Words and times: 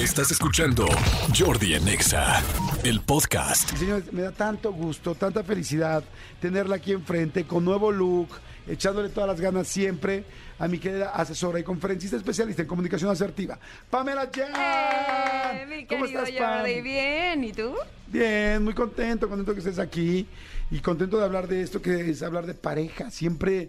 Estás 0.00 0.30
escuchando 0.30 0.86
Jordi 1.38 1.74
en 1.74 1.86
Exa, 1.86 2.42
el 2.84 3.02
podcast. 3.02 3.68
Señores, 3.76 4.10
me 4.14 4.22
da 4.22 4.32
tanto 4.32 4.72
gusto, 4.72 5.14
tanta 5.14 5.44
felicidad 5.44 6.02
tenerla 6.40 6.76
aquí 6.76 6.92
enfrente 6.92 7.44
con 7.44 7.66
nuevo 7.66 7.92
look, 7.92 8.28
echándole 8.66 9.10
todas 9.10 9.28
las 9.28 9.38
ganas 9.38 9.68
siempre 9.68 10.24
a 10.58 10.68
mi 10.68 10.78
querida 10.78 11.10
asesora 11.10 11.60
y 11.60 11.64
conferencista 11.64 12.16
especialista 12.16 12.62
en 12.62 12.68
comunicación 12.68 13.10
asertiva, 13.10 13.58
Pamela 13.90 14.30
Jan. 14.34 14.52
¡Eh, 14.56 15.66
mi 15.66 15.84
¿Cómo 15.84 16.04
querido 16.06 16.22
estás, 16.22 16.40
Pam? 16.40 16.58
Jordi? 16.60 16.80
Bien, 16.80 17.44
¿y 17.44 17.52
tú? 17.52 17.74
Bien, 18.06 18.64
muy 18.64 18.72
contento, 18.72 19.28
contento 19.28 19.52
que 19.52 19.58
estés 19.58 19.78
aquí 19.78 20.26
y 20.70 20.78
contento 20.80 21.18
de 21.18 21.24
hablar 21.26 21.46
de 21.46 21.60
esto 21.60 21.82
que 21.82 22.08
es 22.08 22.22
hablar 22.22 22.46
de 22.46 22.54
pareja. 22.54 23.10
Siempre, 23.10 23.68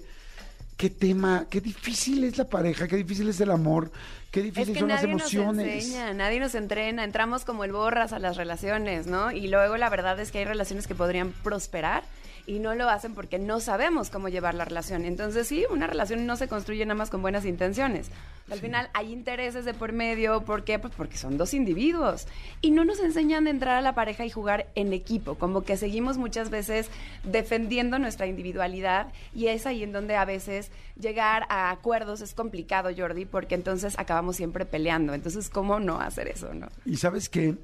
qué 0.82 0.90
tema, 0.90 1.46
qué 1.48 1.62
difícil 1.62 2.24
es 2.24 2.40
la 2.40 2.50
pareja, 2.50 2.88
qué 2.88 2.96
difícil 2.96 3.30
es 3.30 3.40
el 3.40 3.52
amor, 3.52 3.92
qué 4.32 4.48
Es 4.48 4.68
que 4.68 4.80
son 4.80 4.88
las 4.90 5.04
nadie 5.04 5.14
nos 5.14 5.32
emociones. 5.32 5.86
enseña, 5.86 6.12
nadie 6.16 6.40
nos 6.40 6.56
entrena, 6.56 7.04
entramos 7.04 7.46
como 7.46 7.64
el 7.64 7.72
borras 7.72 8.14
a 8.14 8.18
las 8.18 8.36
relaciones, 8.36 9.06
¿no? 9.06 9.32
Y 9.32 9.48
luego 9.48 9.78
la 9.78 9.90
verdad 9.92 10.20
es 10.20 10.32
que 10.32 10.40
hay 10.40 10.46
relaciones 10.46 10.88
que 10.88 10.96
podrían 10.96 11.34
prosperar 11.44 12.04
y 12.46 12.60
no 12.60 12.76
lo 12.76 12.90
hacen 12.90 13.14
porque 13.14 13.40
no 13.40 13.60
sabemos 13.60 14.10
cómo 14.10 14.30
llevar 14.30 14.56
la 14.56 14.66
relación. 14.66 15.06
Entonces 15.06 15.48
sí, 15.48 15.66
una 15.70 15.88
relación 15.88 16.26
no 16.26 16.36
se 16.36 16.48
construye 16.48 16.86
nada 16.86 16.96
más 16.96 17.10
con 17.10 17.22
buenas 17.22 17.46
intenciones. 17.46 18.10
Al 18.50 18.60
final 18.60 18.90
hay 18.94 19.14
intereses 19.14 19.64
de 19.64 19.74
por 19.74 19.94
medio, 19.94 20.42
¿por 20.42 20.66
qué? 20.66 20.78
Pues 20.78 20.94
porque 20.96 21.18
son 21.18 21.38
dos 21.38 21.54
individuos. 21.54 22.28
Y 22.62 22.72
no 22.72 22.84
nos 22.84 23.00
enseñan 23.00 23.46
de 23.46 23.52
entrar 23.52 23.78
a 23.78 23.82
la 23.82 23.96
pareja 23.96 24.26
y 24.26 24.30
jugar 24.30 24.68
en 24.76 24.92
equipo, 24.92 25.36
como 25.36 25.64
que 25.64 25.78
seguimos 25.78 26.18
muchas 26.18 26.50
veces 26.50 26.90
defendiendo 27.24 27.98
nuestra 27.98 28.28
individualidad 28.28 29.08
y 29.34 29.48
es 29.48 29.66
ahí 29.66 29.84
en 29.84 29.94
donde 29.94 30.18
a 30.18 30.26
veces 30.26 30.70
llegar 31.00 31.46
a 31.50 31.72
acuerdos 31.72 32.22
es 32.22 32.34
complicado, 32.34 32.90
Jordi, 32.96 33.26
porque 33.26 33.56
entonces 33.56 33.98
acabamos 33.98 34.36
siempre 34.36 34.66
peleando. 34.66 35.14
Entonces, 35.14 35.50
¿cómo 35.50 35.80
no 35.80 36.02
hacer 36.02 36.28
eso, 36.28 36.54
no? 36.54 36.68
Y 36.86 36.98
sabes 36.98 37.30
qué? 37.30 37.56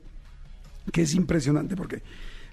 Que 0.93 1.01
es 1.01 1.13
impresionante 1.15 1.75
porque 1.75 2.01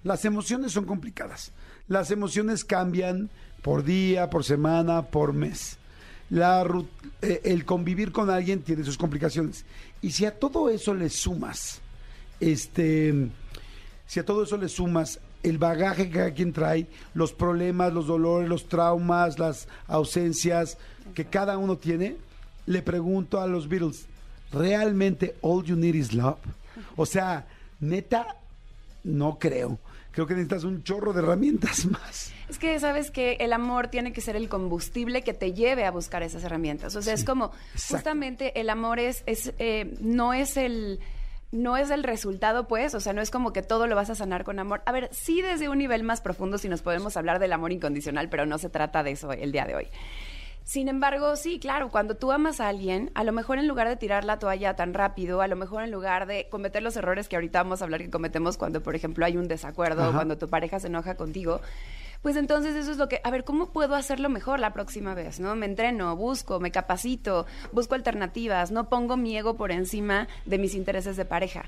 las 0.03 0.25
emociones 0.25 0.72
son 0.72 0.86
complicadas. 0.86 1.53
Las 1.88 2.10
emociones 2.10 2.64
cambian 2.64 3.30
por 3.62 3.84
día, 3.84 4.30
por 4.30 4.44
semana, 4.44 5.02
por 5.02 5.32
mes. 5.32 5.78
La, 6.30 6.66
eh, 7.22 7.41
el 7.44 7.64
convivir 7.64 8.12
con 8.12 8.30
alguien 8.30 8.62
tiene 8.62 8.84
sus 8.84 8.96
complicaciones. 8.96 9.64
Y 10.00 10.10
si 10.12 10.24
a 10.24 10.38
todo 10.38 10.70
eso 10.70 10.94
le 10.94 11.10
sumas, 11.10 11.80
este, 12.41 13.28
si 14.06 14.20
a 14.20 14.24
todo 14.24 14.42
eso 14.42 14.56
le 14.56 14.68
sumas 14.68 15.20
el 15.42 15.58
bagaje 15.58 16.08
que 16.08 16.16
cada 16.16 16.34
quien 16.34 16.52
trae, 16.52 16.86
los 17.12 17.32
problemas, 17.32 17.92
los 17.92 18.06
dolores, 18.06 18.48
los 18.48 18.66
traumas, 18.66 19.38
las 19.38 19.69
ausencias 19.86 20.78
que 21.14 21.26
cada 21.26 21.58
uno 21.58 21.76
tiene, 21.76 22.16
le 22.66 22.80
pregunto 22.82 23.41
a 23.41 23.46
los 23.46 23.69
Beatles, 23.69 24.06
¿realmente 24.52 25.36
all 25.42 25.62
you 25.62 25.76
need 25.76 25.94
is 25.94 26.14
love? 26.14 26.38
O 26.96 27.04
sea, 27.04 27.46
neta, 27.80 28.38
no 29.04 29.38
creo. 29.38 29.78
Creo 30.14 30.26
que 30.26 30.34
necesitas 30.34 30.62
un 30.62 30.84
chorro 30.84 31.12
de 31.12 31.22
herramientas 31.22 31.86
más. 31.90 32.32
Es 32.48 32.58
que 32.58 32.78
sabes 32.78 33.10
que 33.10 33.32
el 33.40 33.52
amor 33.52 33.88
tiene 33.88 34.12
que 34.12 34.20
ser 34.20 34.36
el 34.36 34.48
combustible 34.48 35.22
que 35.22 35.34
te 35.34 35.52
lleve 35.52 35.84
a 35.84 35.90
buscar 35.90 36.22
esas 36.22 36.44
herramientas. 36.44 36.94
O 36.94 37.02
sea, 37.02 37.14
es 37.14 37.24
como 37.24 37.46
exacto. 37.46 37.96
justamente 37.96 38.60
el 38.60 38.70
amor 38.70 39.00
es, 39.00 39.24
es 39.26 39.52
eh, 39.58 39.96
no 40.00 40.32
es 40.32 40.56
el 40.56 41.00
no 41.50 41.76
es 41.76 41.90
el 41.90 42.02
resultado, 42.02 42.66
pues, 42.66 42.94
o 42.94 43.00
sea, 43.00 43.12
no 43.12 43.22
es 43.22 43.30
como 43.30 43.52
que 43.52 43.62
todo 43.62 43.86
lo 43.86 43.94
vas 43.94 44.10
a 44.10 44.16
sanar 44.16 44.42
con 44.42 44.58
amor. 44.58 44.82
A 44.86 44.92
ver, 44.92 45.08
sí 45.12 45.40
desde 45.40 45.68
un 45.68 45.78
nivel 45.78 46.02
más 46.02 46.20
profundo 46.20 46.58
si 46.58 46.68
nos 46.68 46.82
podemos 46.82 47.16
hablar 47.16 47.38
del 47.38 47.52
amor 47.52 47.70
incondicional, 47.70 48.28
pero 48.28 48.44
no 48.44 48.58
se 48.58 48.68
trata 48.68 49.04
de 49.04 49.12
eso 49.12 49.32
el 49.32 49.52
día 49.52 49.64
de 49.64 49.76
hoy. 49.76 49.86
Sin 50.64 50.88
embargo, 50.88 51.36
sí, 51.36 51.58
claro, 51.58 51.90
cuando 51.90 52.16
tú 52.16 52.32
amas 52.32 52.58
a 52.58 52.68
alguien, 52.68 53.10
a 53.14 53.22
lo 53.22 53.32
mejor 53.32 53.58
en 53.58 53.68
lugar 53.68 53.86
de 53.86 53.96
tirar 53.96 54.24
la 54.24 54.38
toalla 54.38 54.74
tan 54.74 54.94
rápido, 54.94 55.42
a 55.42 55.46
lo 55.46 55.56
mejor 55.56 55.84
en 55.84 55.90
lugar 55.90 56.26
de 56.26 56.48
cometer 56.48 56.82
los 56.82 56.96
errores 56.96 57.28
que 57.28 57.36
ahorita 57.36 57.62
vamos 57.62 57.82
a 57.82 57.84
hablar 57.84 58.00
que 58.00 58.08
cometemos 58.08 58.56
cuando, 58.56 58.82
por 58.82 58.94
ejemplo, 58.94 59.26
hay 59.26 59.36
un 59.36 59.46
desacuerdo, 59.46 60.04
Ajá. 60.04 60.14
cuando 60.14 60.38
tu 60.38 60.48
pareja 60.48 60.80
se 60.80 60.86
enoja 60.86 61.16
contigo, 61.16 61.60
pues 62.22 62.36
entonces 62.36 62.74
eso 62.74 62.90
es 62.90 62.96
lo 62.96 63.10
que, 63.10 63.20
a 63.22 63.30
ver, 63.30 63.44
¿cómo 63.44 63.72
puedo 63.72 63.94
hacerlo 63.94 64.30
mejor 64.30 64.58
la 64.58 64.72
próxima 64.72 65.12
vez? 65.12 65.38
¿No? 65.38 65.54
Me 65.54 65.66
entreno, 65.66 66.16
busco, 66.16 66.58
me 66.60 66.70
capacito, 66.70 67.44
busco 67.72 67.94
alternativas, 67.94 68.70
no 68.70 68.88
pongo 68.88 69.19
mi 69.19 69.36
ego 69.36 69.56
por 69.56 69.70
encima 69.70 70.28
de 70.47 70.56
mis 70.56 70.74
intereses 70.74 71.19
de 71.19 71.26
pareja. 71.26 71.66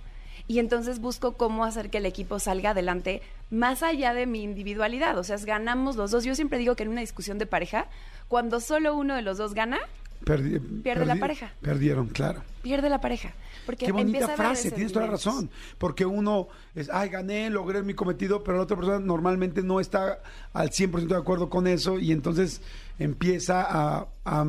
Y 0.49 0.59
entonces 0.61 1.01
busco 1.01 1.33
cómo 1.33 1.65
hacer 1.65 1.91
que 1.91 1.99
el 1.99 2.07
equipo 2.07 2.39
salga 2.39 2.71
adelante 2.71 3.21
más 3.51 3.83
allá 3.83 4.15
de 4.15 4.27
mi 4.27 4.43
individualidad. 4.43 5.19
O 5.19 5.25
sea, 5.25 5.37
ganamos 5.39 5.97
los 5.97 6.11
dos. 6.13 6.25
Yo 6.25 6.35
siempre 6.35 6.59
digo 6.59 6.77
que 6.77 6.85
en 6.85 6.91
una 6.91 7.01
discusión 7.01 7.39
de 7.39 7.47
pareja, 7.47 7.87
cuando 8.29 8.61
solo 8.61 8.95
uno 8.97 9.15
de 9.17 9.23
los 9.23 9.39
dos 9.39 9.55
gana, 9.55 9.79
Perdi- 10.25 10.83
Pierde 10.83 11.05
la 11.05 11.17
pareja. 11.17 11.53
Perdieron, 11.61 12.09
claro. 12.09 12.43
pierde 12.63 12.89
la 12.89 13.01
pareja. 13.01 13.33
Porque 13.67 13.87
Qué 13.87 13.93
bonita 13.93 14.29
frase, 14.29 14.71
tienes 14.71 14.93
toda 14.93 15.05
la 15.07 15.13
razón. 15.13 15.51
Porque 15.79 16.07
uno 16.07 16.49
es, 16.75 16.89
ay, 16.91 17.11
gané, 17.11 17.51
logré 17.51 17.83
mi 17.83 17.95
cometido, 17.95 18.43
pero 18.43 18.57
la 18.57 18.63
otra 18.63 18.77
persona 18.77 18.99
normalmente 18.99 19.63
no 19.63 19.79
está 19.79 20.21
al 20.53 20.71
100% 20.71 21.07
de 21.09 21.17
acuerdo 21.17 21.51
con 21.51 21.67
eso 21.67 21.99
y 21.99 22.13
entonces 22.13 22.63
empieza 22.99 23.63
a, 23.63 24.07
a, 24.25 24.41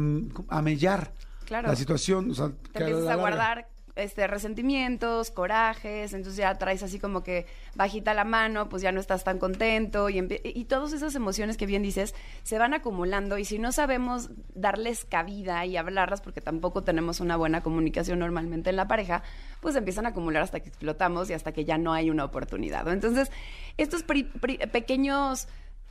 a 0.47 0.61
mellar 0.61 1.11
Claro. 1.45 1.67
la 1.67 1.75
situación. 1.75 2.31
O 2.31 2.33
sea, 2.33 2.47
te 2.49 2.71
que 2.73 2.79
la 2.79 2.89
empiezas 2.89 3.11
a 3.11 3.15
guardar 3.15 3.67
este 3.97 4.27
resentimientos, 4.27 5.31
corajes, 5.31 6.13
entonces 6.13 6.37
ya 6.37 6.55
traes 6.57 6.83
así 6.83 6.99
como 6.99 7.23
que 7.23 7.45
bajita 7.75 8.13
la 8.13 8.23
mano, 8.23 8.69
pues 8.69 8.81
ya 8.81 8.91
no 8.91 8.99
estás 8.99 9.23
tan 9.23 9.39
contento 9.39 10.09
y, 10.09 10.25
y 10.43 10.65
todas 10.65 10.93
esas 10.93 11.15
emociones 11.15 11.57
que 11.57 11.65
bien 11.65 11.83
dices 11.83 12.15
se 12.43 12.57
van 12.57 12.73
acumulando 12.73 13.37
y 13.37 13.45
si 13.45 13.59
no 13.59 13.71
sabemos 13.71 14.29
darles 14.55 15.03
cabida 15.05 15.65
y 15.65 15.77
hablarlas 15.77 16.21
porque 16.21 16.41
tampoco 16.41 16.83
tenemos 16.83 17.19
una 17.19 17.35
buena 17.35 17.61
comunicación 17.61 18.19
normalmente 18.19 18.69
en 18.69 18.75
la 18.75 18.87
pareja, 18.87 19.23
pues 19.61 19.75
empiezan 19.75 20.05
a 20.05 20.09
acumular 20.09 20.43
hasta 20.43 20.59
que 20.59 20.69
explotamos 20.69 21.29
y 21.29 21.33
hasta 21.33 21.51
que 21.51 21.65
ya 21.65 21.77
no 21.77 21.93
hay 21.93 22.09
una 22.09 22.23
oportunidad. 22.25 22.87
Entonces, 22.87 23.31
estos 23.77 24.03
pri- 24.03 24.23
pri- 24.25 24.57
pequeños 24.71 25.47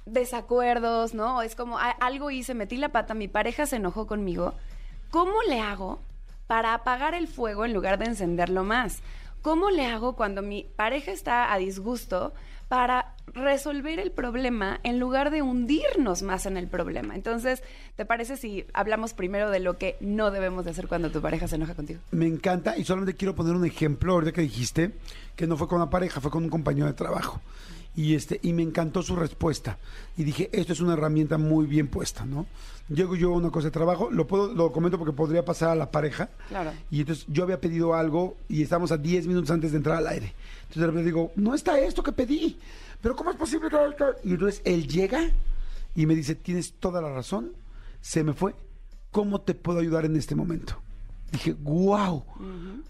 desacuerdos, 0.06 1.14
¿no? 1.14 1.42
Es 1.42 1.56
como 1.56 1.78
"Ah, 1.78 1.90
algo 2.00 2.30
hice, 2.30 2.54
metí 2.54 2.76
la 2.76 2.90
pata, 2.90 3.12
mi 3.14 3.28
pareja 3.28 3.66
se 3.66 3.76
enojó 3.76 4.06
conmigo. 4.06 4.54
¿Cómo 5.10 5.42
le 5.48 5.60
hago 5.60 6.00
para 6.46 6.74
apagar 6.74 7.14
el 7.14 7.28
fuego 7.28 7.64
en 7.64 7.72
lugar 7.72 7.98
de 7.98 8.06
encenderlo 8.06 8.64
más? 8.64 9.00
¿Cómo 9.42 9.70
le 9.70 9.86
hago 9.86 10.16
cuando 10.16 10.42
mi 10.42 10.66
pareja 10.76 11.12
está 11.12 11.52
a 11.52 11.58
disgusto 11.58 12.34
para 12.68 13.14
resolver 13.32 14.00
el 14.00 14.10
problema 14.10 14.80
en 14.82 14.98
lugar 14.98 15.30
de 15.30 15.40
hundirnos 15.42 16.22
más 16.22 16.46
en 16.46 16.56
el 16.56 16.66
problema? 16.66 17.14
Entonces, 17.14 17.62
¿te 17.94 18.04
parece 18.04 18.36
si 18.36 18.66
hablamos 18.74 19.14
primero 19.14 19.50
de 19.50 19.60
lo 19.60 19.78
que 19.78 19.96
no 20.00 20.32
debemos 20.32 20.64
de 20.64 20.72
hacer 20.72 20.88
cuando 20.88 21.12
tu 21.12 21.20
pareja 21.20 21.46
se 21.46 21.56
enoja 21.56 21.74
contigo? 21.74 22.00
Me 22.10 22.26
encanta 22.26 22.76
y 22.76 22.84
solamente 22.84 23.16
quiero 23.16 23.36
poner 23.36 23.54
un 23.54 23.64
ejemplo 23.64 24.14
ahorita 24.14 24.32
que 24.32 24.40
dijiste 24.40 24.92
que 25.36 25.46
no 25.46 25.56
fue 25.56 25.68
con 25.68 25.76
una 25.76 25.90
pareja, 25.90 26.20
fue 26.20 26.30
con 26.30 26.42
un 26.42 26.50
compañero 26.50 26.86
de 26.86 26.94
trabajo. 26.94 27.40
Y 27.96 28.14
este 28.14 28.38
y 28.42 28.52
me 28.52 28.62
encantó 28.62 29.02
su 29.02 29.16
respuesta 29.16 29.78
y 30.16 30.24
dije, 30.24 30.50
esto 30.52 30.74
es 30.74 30.80
una 30.80 30.92
herramienta 30.92 31.38
muy 31.38 31.66
bien 31.66 31.88
puesta, 31.88 32.26
¿no? 32.26 32.46
Llego 32.88 33.16
yo 33.16 33.32
a 33.32 33.36
una 33.36 33.50
cosa 33.50 33.68
de 33.68 33.72
trabajo, 33.72 34.10
lo 34.10 34.26
puedo 34.26 34.52
lo 34.54 34.70
comento 34.70 34.98
porque 34.98 35.14
podría 35.14 35.44
pasar 35.44 35.70
a 35.70 35.74
la 35.74 35.90
pareja. 35.90 36.28
Claro. 36.48 36.72
Y 36.90 37.00
entonces 37.00 37.24
yo 37.28 37.42
había 37.42 37.60
pedido 37.60 37.94
algo 37.94 38.36
y 38.48 38.62
estamos 38.62 38.92
a 38.92 38.98
10 38.98 39.26
minutos 39.26 39.50
antes 39.50 39.72
de 39.72 39.78
entrar 39.78 39.96
al 39.96 40.06
aire. 40.06 40.34
Entonces 40.62 40.80
de 40.80 40.86
repente 40.86 41.06
digo, 41.06 41.32
no 41.36 41.54
está 41.54 41.80
esto 41.80 42.02
que 42.02 42.12
pedí. 42.12 42.58
Pero 43.00 43.16
¿cómo 43.16 43.30
es 43.30 43.36
posible? 43.36 43.68
Y 44.24 44.30
entonces 44.32 44.60
él 44.64 44.86
llega 44.86 45.30
y 45.94 46.06
me 46.06 46.14
dice, 46.14 46.34
tienes 46.34 46.74
toda 46.74 47.00
la 47.00 47.12
razón, 47.12 47.52
se 48.00 48.22
me 48.22 48.34
fue. 48.34 48.54
¿Cómo 49.10 49.40
te 49.40 49.54
puedo 49.54 49.80
ayudar 49.80 50.04
en 50.04 50.16
este 50.16 50.34
momento? 50.34 50.80
Dije, 51.32 51.54
wow, 51.54 52.24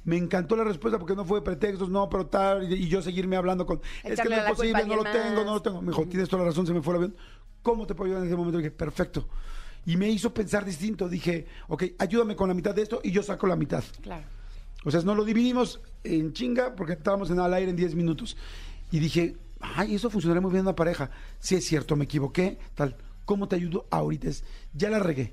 me 0.04 0.16
encantó 0.16 0.56
la 0.56 0.64
respuesta 0.64 0.98
porque 0.98 1.14
no 1.16 1.24
fue 1.24 1.38
de 1.38 1.44
pretextos, 1.44 1.88
no, 1.88 2.08
pero 2.08 2.26
tal, 2.26 2.70
y, 2.70 2.86
yo 2.86 3.00
seguirme 3.00 3.36
hablando 3.36 3.64
con, 3.64 3.80
es 4.04 4.20
que 4.20 4.28
no 4.28 4.36
es 4.36 4.44
posible, 4.44 4.84
no 4.86 4.96
lo 4.96 5.04
tengo, 5.04 5.44
no 5.44 5.54
lo 5.54 5.62
tengo. 5.62 5.80
Me 5.80 5.88
dijo, 5.88 6.06
tienes 6.06 6.28
toda 6.28 6.42
la 6.42 6.50
razón, 6.50 6.66
se 6.66 6.74
me 6.74 6.82
fue 6.82 6.94
el 6.94 7.02
avión. 7.02 7.16
¿Cómo 7.62 7.86
te 7.86 7.94
puedo 7.94 8.08
ayudar 8.08 8.22
en 8.22 8.28
ese 8.28 8.36
momento? 8.36 8.58
Dije, 8.58 8.70
perfecto. 8.70 9.26
Y 9.86 9.96
me 9.96 10.08
hizo 10.08 10.34
pensar 10.34 10.64
distinto. 10.64 11.08
Dije, 11.08 11.46
ok, 11.68 11.84
ayúdame 11.98 12.36
con 12.36 12.48
la 12.48 12.54
mitad 12.54 12.74
de 12.74 12.82
esto 12.82 13.00
y 13.02 13.10
yo 13.10 13.22
saco 13.22 13.46
la 13.46 13.56
mitad. 13.56 13.82
Claro. 14.02 14.24
O 14.84 14.90
sea, 14.90 15.00
no 15.00 15.14
lo 15.14 15.24
dividimos 15.24 15.80
en 16.04 16.32
chinga 16.32 16.76
porque 16.76 16.92
estábamos 16.92 17.30
en 17.30 17.40
al 17.40 17.54
aire 17.54 17.70
en 17.70 17.76
10 17.76 17.94
minutos. 17.94 18.36
Y 18.92 18.98
dije, 18.98 19.36
ay, 19.60 19.94
eso 19.94 20.10
funcionaría 20.10 20.40
muy 20.40 20.50
bien 20.50 20.60
en 20.60 20.66
una 20.66 20.76
pareja. 20.76 21.10
Sí 21.40 21.56
es 21.56 21.64
cierto, 21.64 21.96
me 21.96 22.04
equivoqué, 22.04 22.58
tal. 22.74 22.96
¿Cómo 23.24 23.48
te 23.48 23.56
ayudo 23.56 23.86
ahorita? 23.90 24.28
Es, 24.28 24.44
ya 24.74 24.90
la 24.90 25.00
regué. 25.00 25.32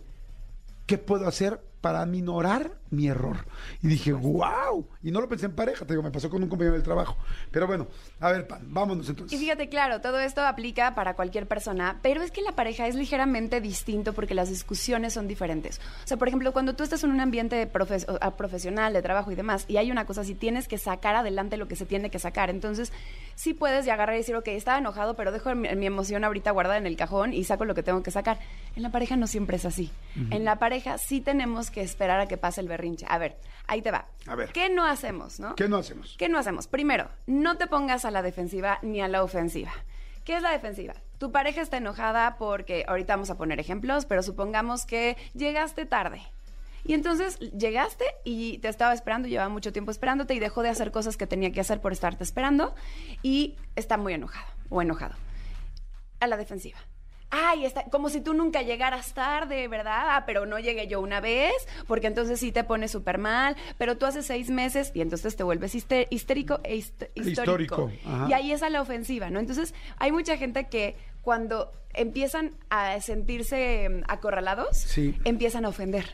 ¿Qué 0.88 0.98
puedo 0.98 1.28
hacer 1.28 1.62
para 1.82 2.06
minorar 2.06 2.80
mi 2.94 3.08
error? 3.08 3.46
Y 3.82 3.88
dije, 3.88 4.14
wow. 4.14 4.88
Y 5.04 5.12
no 5.12 5.20
lo 5.22 5.28
pensé 5.30 5.46
en 5.48 5.56
pareja, 5.56 5.86
te 5.86 5.94
digo, 5.94 6.04
me 6.04 6.12
pasó 6.12 6.30
con 6.30 6.42
un 6.44 6.50
compañero 6.50 6.74
del 6.76 6.84
trabajo. 6.84 7.18
Pero 7.52 7.68
bueno, 7.68 7.88
a 8.20 8.32
ver, 8.32 8.48
Pan, 8.48 8.62
vámonos 8.68 9.08
Y 9.08 9.10
entonces. 9.12 9.40
fíjate, 9.40 9.70
claro, 9.70 10.02
todo 10.02 10.20
esto 10.20 10.42
aplica 10.46 10.96
para 10.96 11.16
cualquier 11.16 11.48
persona, 11.48 12.00
pero 12.02 12.22
es 12.22 12.32
que 12.32 12.42
la 12.42 12.54
pareja 12.54 12.88
es 12.88 12.96
ligeramente 12.96 13.62
distinto 13.62 14.14
porque 14.14 14.34
las 14.36 14.50
discusiones 14.50 15.14
son 15.14 15.28
diferentes. 15.28 15.80
O 16.04 16.08
sea, 16.08 16.18
por 16.18 16.28
ejemplo, 16.28 16.54
cuando 16.54 16.76
tú 16.76 16.84
estás 16.84 17.04
en 17.04 17.12
un 17.12 17.20
ambiente 17.20 17.72
profe- 17.72 18.06
o- 18.08 18.18
a- 18.22 18.38
profesional, 18.38 18.94
de 18.94 19.02
trabajo 19.02 19.32
y 19.32 19.36
demás, 19.36 19.66
y 19.68 19.78
hay 19.78 19.92
una 19.92 20.06
cosa 20.06 20.22
así, 20.22 20.36
tienes 20.36 20.68
que 20.68 20.78
sacar 20.78 21.16
adelante 21.16 21.58
lo 21.58 21.68
que 21.68 21.76
se 21.76 21.86
tiene 21.86 22.10
que 22.10 22.20
sacar. 22.20 22.50
Entonces, 22.50 22.92
sí 23.36 23.54
puedes 23.54 23.86
ya 23.86 23.94
agarrar 23.96 24.16
y 24.16 24.20
decir, 24.20 24.36
ok, 24.36 24.48
estaba 24.50 24.78
enojado, 24.78 25.16
pero 25.16 25.32
dejo 25.32 25.54
mi, 25.56 25.68
mi 25.76 25.86
emoción 25.86 26.24
ahorita 26.24 26.52
guardada 26.52 26.78
en 26.78 26.86
el 26.86 26.96
cajón 26.96 27.34
y 27.34 27.44
saco 27.44 27.66
lo 27.66 27.74
que 27.76 27.84
tengo 27.84 28.04
que 28.04 28.12
sacar. 28.12 28.40
En 28.76 28.84
la 28.84 28.92
pareja 28.92 29.16
no 29.16 29.28
siempre 29.28 29.58
es 29.58 29.66
así. 29.66 29.92
En 30.32 30.46
la 30.46 30.60
pareja 30.60 30.98
sí 30.98 31.22
tenemos 31.22 31.72
que 31.72 31.82
esperar 31.82 32.20
a 32.20 32.28
que 32.28 32.38
pase 32.38 32.62
el 32.62 32.68
berrinche. 32.68 32.83
A 33.08 33.18
ver, 33.18 33.38
ahí 33.68 33.82
te 33.82 33.92
va. 33.92 34.08
A 34.28 34.36
ver. 34.36 34.52
¿Qué 34.52 34.70
no 34.70 34.86
hacemos, 34.86 35.40
no? 35.40 35.56
¿Qué 35.56 35.68
no 35.68 35.78
hacemos? 35.78 36.16
¿Qué 36.18 36.30
no 36.30 36.38
hacemos? 36.38 36.68
Primero, 36.68 37.10
no 37.28 37.58
te 37.58 37.68
pongas 37.68 38.06
a 38.06 38.12
la 38.12 38.22
defensiva 38.22 38.80
ni 38.82 39.02
a 39.02 39.08
la 39.08 39.24
ofensiva. 39.24 39.72
¿Qué 40.24 40.36
es 40.36 40.42
la 40.42 40.52
defensiva? 40.52 40.94
Tu 41.18 41.32
pareja 41.32 41.62
está 41.62 41.78
enojada 41.78 42.38
porque, 42.38 42.86
ahorita 42.88 43.14
vamos 43.14 43.30
a 43.30 43.38
poner 43.38 43.60
ejemplos, 43.60 44.06
pero 44.06 44.24
supongamos 44.24 44.86
que 44.86 45.18
llegaste 45.34 45.86
tarde. 45.86 46.22
Y 46.86 46.94
entonces 46.94 47.40
llegaste 47.40 48.04
y 48.26 48.58
te 48.58 48.68
estaba 48.68 48.94
esperando, 48.94 49.28
llevaba 49.28 49.50
mucho 49.50 49.72
tiempo 49.72 49.92
esperándote 49.92 50.34
y 50.34 50.40
dejó 50.40 50.64
de 50.64 50.70
hacer 50.70 50.92
cosas 50.92 51.16
que 51.16 51.28
tenía 51.28 51.52
que 51.52 51.62
hacer 51.62 51.80
por 51.80 51.94
estarte 51.94 52.24
esperando 52.24 52.76
y 53.22 53.56
está 53.76 53.98
muy 53.98 54.14
enojado 54.14 54.48
o 54.70 54.82
enojado. 54.82 55.16
A 56.20 56.28
la 56.28 56.36
defensiva. 56.36 56.80
Ay, 57.36 57.66
está, 57.66 57.86
como 57.86 58.10
si 58.10 58.22
tú 58.22 58.36
nunca 58.36 58.62
llegaras 58.62 59.14
tarde, 59.16 59.68
¿verdad? 59.68 60.04
Ah, 60.18 60.24
pero 60.28 60.46
no 60.46 60.60
llegué 60.60 60.88
yo 60.88 61.02
una 61.02 61.20
vez, 61.20 61.54
porque 61.88 62.06
entonces 62.06 62.40
sí 62.40 62.52
te 62.52 62.64
pones 62.64 62.92
súper 62.92 63.18
mal, 63.18 63.56
pero 63.80 63.98
tú 63.98 64.06
hace 64.06 64.22
seis 64.22 64.52
meses 64.52 64.92
y 64.94 65.02
entonces 65.02 65.36
te 65.36 65.42
vuelves 65.44 65.74
histérico 65.74 66.60
e 66.64 66.76
hist- 66.76 67.10
histórico. 67.16 67.90
Histórico. 67.90 67.92
Y 68.30 68.34
ahí 68.34 68.52
es 68.52 68.62
a 68.62 68.70
la 68.70 68.82
ofensiva, 68.82 69.32
¿no? 69.32 69.40
Entonces 69.40 69.74
hay 69.98 70.12
mucha 70.12 70.38
gente 70.38 70.68
que 70.70 70.96
cuando 71.24 71.72
empiezan 71.94 72.52
a 72.70 73.00
sentirse 73.02 73.90
mm, 73.90 74.04
acorralados, 74.08 74.78
Sí. 74.78 75.18
empiezan 75.26 75.66
a 75.66 75.70
ofender. 75.70 76.06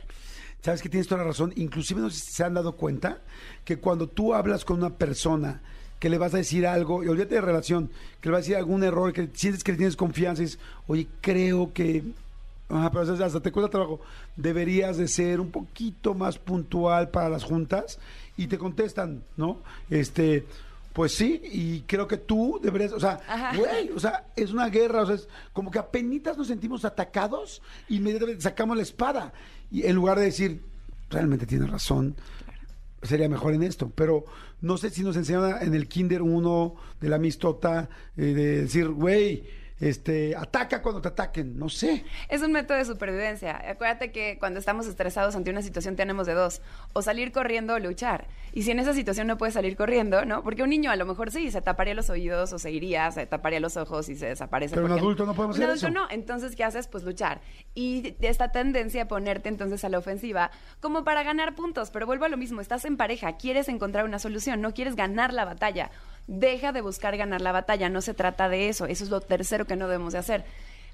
Sabes 0.62 0.82
que 0.82 0.88
tienes 0.90 1.08
toda 1.08 1.22
la 1.22 1.28
razón. 1.28 1.52
Inclusive 1.58 2.00
no 2.02 2.10
sé 2.10 2.20
si 2.20 2.32
se 2.32 2.44
han 2.44 2.54
dado 2.54 2.78
cuenta 2.78 3.20
que 3.66 3.78
cuando 3.80 4.08
tú 4.08 4.34
hablas 4.34 4.64
con 4.66 4.78
una 4.78 4.98
persona 4.98 5.62
que 6.00 6.10
le 6.10 6.18
vas 6.18 6.34
a 6.34 6.38
decir 6.38 6.66
algo, 6.66 7.04
y 7.04 7.08
olvídate 7.08 7.36
de 7.36 7.42
relación, 7.42 7.90
que 8.22 8.30
le 8.30 8.34
vas 8.34 8.40
a 8.40 8.42
decir 8.44 8.56
algún 8.56 8.84
error, 8.84 9.12
que 9.14 9.30
sientes 9.34 9.64
que 9.64 9.74
le 9.74 9.78
tienes 9.78 9.96
confianza 9.96 10.42
y 10.42 10.46
dices, 10.46 10.60
oye, 10.88 11.08
creo 11.22 11.72
que... 11.74 12.04
Ajá, 12.70 12.92
pero 12.92 13.02
hasta- 13.26 13.40
te 13.42 13.52
cuesta 13.52 13.70
trabajo. 13.72 14.00
Deberías 14.36 14.96
de 14.98 15.08
ser 15.08 15.40
un 15.40 15.50
poquito 15.52 16.14
más 16.14 16.38
puntual 16.38 17.10
para 17.10 17.28
las 17.28 17.44
juntas 17.44 17.98
y 18.38 18.46
te 18.48 18.58
contestan, 18.60 19.24
¿no? 19.38 19.58
Este, 19.90 20.46
pues 20.94 21.16
sí, 21.16 21.42
y 21.52 21.82
creo 21.82 22.08
que 22.08 22.18
tú 22.18 22.60
deberías, 22.62 22.94
o 22.94 23.00
sea, 23.00 23.20
güey, 23.58 23.90
o 23.90 24.00
sea, 24.00 24.26
es 24.36 24.52
una 24.52 24.70
guerra, 24.70 25.02
o 25.02 25.06
sea, 25.08 25.16
es 25.16 25.28
como 25.52 25.72
que 25.72 25.80
apenas 25.80 26.38
nos 26.38 26.48
sentimos 26.48 26.86
atacados, 26.86 27.62
inmediatamente 27.90 28.42
sacamos 28.44 28.78
la 28.78 28.84
espada. 28.84 29.34
Y 29.72 29.86
en 29.88 29.96
lugar 29.96 30.20
de 30.20 30.26
decir, 30.26 30.62
realmente 31.10 31.46
tienes 31.48 31.70
razón, 31.72 32.16
sería 33.02 33.30
mejor 33.30 33.54
en 33.54 33.64
esto. 33.64 33.92
Pero 33.96 34.26
no 34.62 34.78
sé 34.78 34.90
si 34.90 35.04
nos 35.04 35.16
enseñan 35.16 35.62
en 35.62 35.74
el 35.74 35.88
Kinder 35.88 36.22
uno 36.22 36.76
de 37.00 37.10
la 37.10 37.18
mistota, 37.18 37.90
eh, 38.18 38.22
de 38.22 38.62
decir, 38.62 38.90
güey, 38.90 39.44
este, 39.80 40.36
ataca 40.36 40.82
cuando 40.82 41.02
te 41.02 41.08
ataquen, 41.08 41.58
no 41.58 41.70
sé. 41.70 42.04
Es 42.28 42.42
un 42.42 42.52
método 42.52 42.78
de 42.78 42.86
supervivencia. 42.86 43.62
Acuérdate 43.70 44.12
que 44.12 44.38
cuando 44.40 44.60
estamos 44.60 44.88
estresados 44.88 45.36
ante 45.36 45.50
una 45.52 45.62
situación 45.62 45.96
tenemos 45.96 46.28
de 46.28 46.34
dos, 46.34 46.62
o 46.94 47.02
salir 47.02 47.32
corriendo 47.32 47.74
o 47.76 47.80
luchar. 47.80 48.28
Y 48.52 48.64
si 48.64 48.72
en 48.72 48.80
esa 48.80 48.94
situación 48.94 49.28
no 49.28 49.38
puedes 49.38 49.54
salir 49.54 49.76
corriendo, 49.76 50.26
¿no? 50.26 50.44
Porque 50.44 50.64
un 50.64 50.70
niño 50.70 50.92
a 50.92 50.96
lo 50.96 51.06
mejor 51.06 51.32
sí, 51.32 51.52
se 51.52 51.62
taparía 51.62 51.94
los 51.94 52.10
oídos 52.10 52.52
o 52.52 52.60
se 52.60 52.72
iría, 52.72 53.10
se 53.12 53.26
taparía 53.26 53.60
los 53.60 53.78
ojos 53.78 54.10
y 54.10 54.16
se 54.16 54.26
desaparece. 54.28 54.76
Pero 54.76 54.86
un 54.88 54.92
adulto 54.92 55.26
no 55.26 55.34
podemos 55.34 55.58
Un 55.58 55.64
hacer 55.64 55.70
adulto 55.72 55.88
eso. 55.88 55.94
no. 55.94 56.08
Entonces, 56.10 56.56
¿qué 56.56 56.64
haces? 56.64 56.88
Pues 56.88 57.04
luchar. 57.04 57.42
Y 57.76 58.16
esta 58.22 58.52
tendencia 58.52 59.04
a 59.04 59.08
ponerte 59.08 59.50
entonces 59.50 59.84
a 59.84 59.90
la 59.90 60.00
ofensiva 60.00 60.52
como 60.82 61.04
para 61.04 61.24
ganar 61.24 61.56
puntos. 61.56 61.92
Pero 61.92 62.06
vuelvo 62.06 62.26
a 62.26 62.30
lo 62.30 62.38
mismo, 62.38 62.60
estás 62.60 62.86
en 62.86 62.98
pareja, 62.98 63.38
quieres 63.38 63.70
encontrar 63.70 64.06
una 64.06 64.20
solución, 64.20 64.62
no 64.62 64.74
quieres 64.74 64.96
ganar 64.96 65.34
la 65.34 65.46
batalla. 65.46 65.92
Deja 66.32 66.72
de 66.72 66.82
buscar 66.82 67.18
ganar 67.18 67.42
la 67.42 67.52
batalla, 67.52 67.90
no 67.90 68.02
se 68.02 68.14
trata 68.14 68.50
de 68.50 68.70
eso. 68.70 68.86
Eso 68.86 69.04
es 69.04 69.10
lo 69.10 69.20
tercero 69.20 69.66
que 69.66 69.76
no 69.76 69.88
debemos 69.88 70.14
de 70.14 70.20
hacer. 70.20 70.46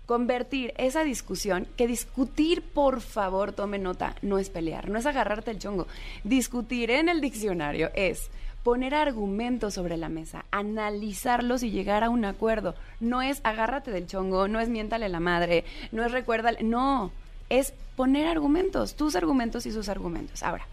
Convertir 0.05 0.73
esa 0.77 1.03
discusión, 1.03 1.67
que 1.75 1.87
discutir, 1.87 2.61
por 2.61 3.01
favor, 3.01 3.51
tome 3.51 3.77
nota, 3.77 4.15
no 4.21 4.39
es 4.39 4.49
pelear, 4.49 4.87
no 4.87 4.97
es 4.97 5.05
agarrarte 5.05 5.51
el 5.51 5.59
chongo. 5.59 5.87
Discutir 6.23 6.89
en 6.89 7.09
el 7.09 7.19
diccionario 7.19 7.91
es 7.95 8.29
poner 8.63 8.95
argumentos 8.95 9.73
sobre 9.73 9.97
la 9.97 10.07
mesa, 10.07 10.45
analizarlos 10.51 11.63
y 11.63 11.69
llegar 11.71 12.05
a 12.05 12.09
un 12.09 12.23
acuerdo. 12.23 12.73
No 13.01 13.21
es 13.21 13.41
agárrate 13.43 13.91
del 13.91 14.07
chongo, 14.07 14.47
no 14.47 14.61
es 14.61 14.69
miéntale 14.69 15.09
la 15.09 15.19
madre, 15.19 15.65
no 15.91 16.05
es 16.05 16.13
recuérdale, 16.13 16.63
no, 16.63 17.11
es 17.49 17.73
poner 17.97 18.25
argumentos, 18.27 18.95
tus 18.95 19.17
argumentos 19.17 19.65
y 19.65 19.73
sus 19.73 19.89
argumentos. 19.89 20.43
Ahora, 20.43 20.65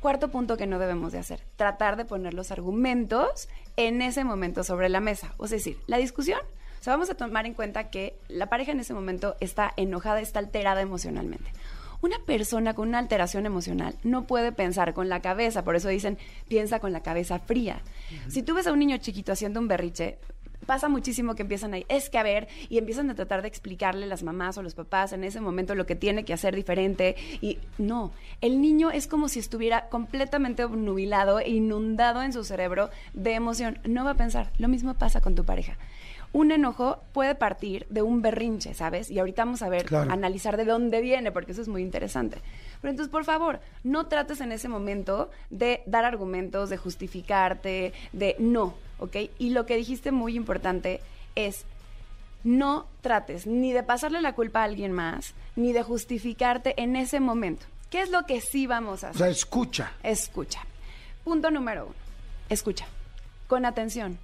cuarto 0.00 0.30
punto 0.30 0.56
que 0.56 0.66
no 0.66 0.78
debemos 0.78 1.12
de 1.12 1.18
hacer, 1.18 1.42
tratar 1.56 1.96
de 1.96 2.04
poner 2.04 2.34
los 2.34 2.50
argumentos 2.50 3.48
en 3.76 4.02
ese 4.02 4.24
momento 4.24 4.64
sobre 4.64 4.88
la 4.88 5.00
mesa. 5.00 5.34
O 5.36 5.46
sea, 5.46 5.56
es 5.58 5.64
decir, 5.64 5.80
la 5.86 5.98
discusión, 5.98 6.40
o 6.80 6.82
sea, 6.82 6.94
vamos 6.94 7.10
a 7.10 7.14
tomar 7.14 7.46
en 7.46 7.54
cuenta 7.54 7.90
que 7.90 8.18
la 8.28 8.46
pareja 8.46 8.72
en 8.72 8.80
ese 8.80 8.94
momento 8.94 9.36
está 9.40 9.72
enojada, 9.76 10.20
está 10.20 10.38
alterada 10.38 10.80
emocionalmente. 10.80 11.52
Una 12.02 12.18
persona 12.24 12.72
con 12.72 12.88
una 12.88 12.98
alteración 12.98 13.44
emocional 13.44 13.94
no 14.02 14.26
puede 14.26 14.52
pensar 14.52 14.94
con 14.94 15.10
la 15.10 15.20
cabeza, 15.20 15.64
por 15.64 15.76
eso 15.76 15.88
dicen 15.88 16.16
piensa 16.48 16.80
con 16.80 16.92
la 16.92 17.02
cabeza 17.02 17.38
fría. 17.38 17.82
Si 18.28 18.42
tú 18.42 18.54
ves 18.54 18.66
a 18.66 18.72
un 18.72 18.78
niño 18.78 18.96
chiquito 18.96 19.32
haciendo 19.32 19.60
un 19.60 19.68
berriche, 19.68 20.18
pasa 20.70 20.88
muchísimo 20.88 21.34
que 21.34 21.42
empiezan 21.42 21.74
ahí, 21.74 21.84
es 21.88 22.10
que 22.10 22.18
a 22.18 22.22
ver, 22.22 22.46
y 22.68 22.78
empiezan 22.78 23.10
a 23.10 23.16
tratar 23.16 23.42
de 23.42 23.48
explicarle 23.48 24.06
las 24.06 24.22
mamás 24.22 24.56
o 24.56 24.62
los 24.62 24.76
papás 24.76 25.12
en 25.12 25.24
ese 25.24 25.40
momento 25.40 25.74
lo 25.74 25.84
que 25.84 25.96
tiene 25.96 26.24
que 26.24 26.32
hacer 26.32 26.54
diferente. 26.54 27.16
Y 27.40 27.58
no, 27.76 28.12
el 28.40 28.60
niño 28.60 28.92
es 28.92 29.08
como 29.08 29.28
si 29.28 29.40
estuviera 29.40 29.88
completamente 29.88 30.62
obnubilado 30.62 31.40
e 31.40 31.50
inundado 31.50 32.22
en 32.22 32.32
su 32.32 32.44
cerebro 32.44 32.88
de 33.14 33.34
emoción. 33.34 33.80
No 33.82 34.04
va 34.04 34.12
a 34.12 34.14
pensar. 34.16 34.52
Lo 34.58 34.68
mismo 34.68 34.94
pasa 34.94 35.20
con 35.20 35.34
tu 35.34 35.44
pareja. 35.44 35.76
Un 36.32 36.52
enojo 36.52 37.00
puede 37.12 37.34
partir 37.34 37.88
de 37.90 38.02
un 38.02 38.22
berrinche, 38.22 38.72
¿sabes? 38.72 39.10
Y 39.10 39.18
ahorita 39.18 39.44
vamos 39.44 39.62
a 39.62 39.68
ver, 39.68 39.86
Claro. 39.86 40.12
analizar 40.12 40.56
de 40.56 40.66
dónde 40.66 41.00
viene, 41.00 41.32
porque 41.32 41.50
eso 41.50 41.62
es 41.62 41.66
muy 41.66 41.82
interesante. 41.82 42.38
Pero 42.80 42.92
entonces, 42.92 43.10
por 43.10 43.24
favor, 43.24 43.58
no 43.82 44.06
trates 44.06 44.40
en 44.40 44.52
ese 44.52 44.68
momento 44.68 45.32
de 45.50 45.82
dar 45.86 46.04
argumentos, 46.04 46.70
de 46.70 46.76
justificarte, 46.76 47.92
de 48.12 48.36
no, 48.38 48.74
¿ok? 49.00 49.16
Y 49.38 49.50
lo 49.50 49.66
que 49.66 49.76
dijiste 49.76 50.12
muy 50.12 50.36
importante 50.36 51.00
es 51.34 51.64
no 52.44 52.86
trates 53.02 53.46
ni 53.46 53.72
de 53.72 53.82
pasarle 53.82 54.20
la 54.22 54.34
culpa 54.34 54.60
a 54.60 54.64
alguien 54.64 54.92
más, 54.92 55.34
ni 55.56 55.72
de 55.72 55.82
justificarte 55.82 56.80
en 56.80 56.96
ese 56.96 57.20
momento. 57.20 57.66
¿Qué 57.90 58.00
es 58.00 58.10
lo 58.10 58.24
que 58.24 58.40
sí 58.40 58.66
vamos 58.66 59.02
a 59.04 59.08
O 59.08 59.10
hacer? 59.10 59.18
sea, 59.18 59.28
escucha. 59.28 59.92
Escucha. 60.02 60.60
Punto 61.24 61.50
número 61.50 61.86
uno. 61.86 61.94
Escucha. 62.48 62.86
Con 63.48 63.64
atención, 63.66 64.18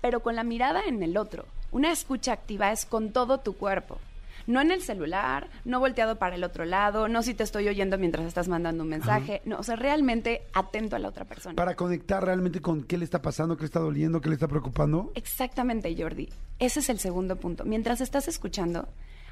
pero 0.00 0.20
con 0.20 0.34
la 0.36 0.42
mirada 0.42 0.82
en 0.86 1.02
el 1.02 1.16
otro. 1.16 1.46
Una 1.70 1.90
escucha 1.92 2.32
activa 2.32 2.70
es 2.72 2.84
con 2.84 3.12
todo 3.12 3.38
tu 3.38 3.56
cuerpo. 3.56 3.98
No 4.46 4.60
en 4.60 4.70
el 4.70 4.82
celular, 4.82 5.48
no 5.64 5.80
volteado 5.80 6.16
para 6.18 6.34
el 6.36 6.44
otro 6.44 6.64
lado, 6.64 7.08
no 7.08 7.22
si 7.22 7.34
te 7.34 7.42
estoy 7.44 7.68
oyendo 7.68 7.96
mientras 7.98 8.26
estás 8.26 8.48
mandando 8.48 8.82
un 8.84 8.90
mensaje. 8.90 9.40
No, 9.44 9.58
o 9.58 9.62
sea, 9.62 9.76
realmente 9.76 10.42
atento 10.52 10.96
a 10.96 10.98
la 10.98 11.08
otra 11.08 11.24
persona. 11.24 11.54
Para 11.56 11.74
conectar 11.74 12.24
realmente 12.24 12.60
con 12.60 12.84
qué 12.84 12.98
le 12.98 13.04
está 13.04 13.22
pasando, 13.22 13.56
qué 13.56 13.62
le 13.62 13.66
está 13.66 13.80
doliendo, 13.80 14.20
qué 14.20 14.28
le 14.28 14.34
está 14.34 14.48
preocupando. 14.48 15.12
Exactamente, 15.14 15.94
Jordi. 15.98 16.28
Ese 16.58 16.80
es 16.80 16.88
el 16.90 16.98
segundo 16.98 17.36
punto. 17.36 17.64
Mientras 17.64 18.00
estás 18.00 18.28
escuchando, 18.28 18.88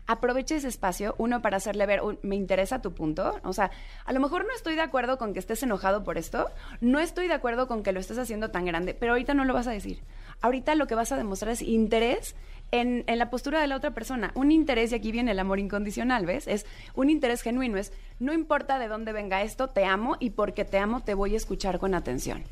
aprovecha 0.07 0.57
ese 0.57 0.67
espacio, 0.69 1.15
uno, 1.19 1.43
para 1.43 1.59
hacerle 1.59 1.87
ver, 1.87 2.03
"Un- 2.03 2.19
me 2.23 2.35
interesa 2.35 2.83
tu 2.83 2.93
punto. 2.93 3.39
O 3.45 3.53
sea, 3.53 3.71
a 4.05 4.13
lo 4.13 4.19
mejor 4.21 4.45
no 4.45 4.53
estoy 4.55 4.75
de 4.75 4.81
acuerdo 4.81 5.17
con 5.19 5.33
que 5.33 5.39
estés 5.39 5.63
enojado 5.63 6.03
por 6.03 6.19
esto, 6.19 6.51
no 6.81 6.99
estoy 6.99 7.29
de 7.29 7.35
acuerdo 7.35 7.69
con 7.69 7.83
que 7.85 7.93
lo 7.93 8.01
estés 8.01 8.19
haciendo 8.19 8.51
tan 8.51 8.65
grande, 8.65 8.95
pero 8.95 9.13
ahorita 9.13 9.35
no 9.35 9.45
lo 9.45 9.55
vas 9.55 9.69
a 9.69 9.71
decir. 9.73 10.03
Ahorita 10.41 10.75
lo 10.75 10.87
que 10.89 10.97
vas 10.97 11.13
a 11.13 11.17
demostrar 11.17 11.53
es 11.53 11.63
interés 11.63 12.35
en, 12.73 13.05
en 13.07 13.19
la 13.19 13.31
postura 13.31 13.61
de 13.61 13.69
la 13.69 13.76
otra 13.76 13.93
persona. 13.93 14.33
Un 14.35 14.50
interés, 14.50 14.91
y 14.91 14.97
aquí 14.97 15.12
viene 15.12 15.31
el 15.31 15.38
amor 15.38 15.61
incondicional, 15.61 16.26
¿ves? 16.26 16.49
Es 16.49 16.67
un 16.95 17.11
interés 17.11 17.43
genuino, 17.43 17.79
es 17.79 17.93
no 18.19 18.33
importa 18.33 18.79
de 18.79 18.88
dónde 18.88 19.12
venga 19.12 19.43
esto, 19.43 19.69
te 19.69 19.85
amo 19.85 20.17
y 20.19 20.31
porque 20.31 20.64
te 20.64 20.79
amo 20.79 21.02
te 21.02 21.14
voy 21.14 21.35
a 21.35 21.37
escuchar 21.37 21.79
con 21.79 21.95
atención. 21.95 22.43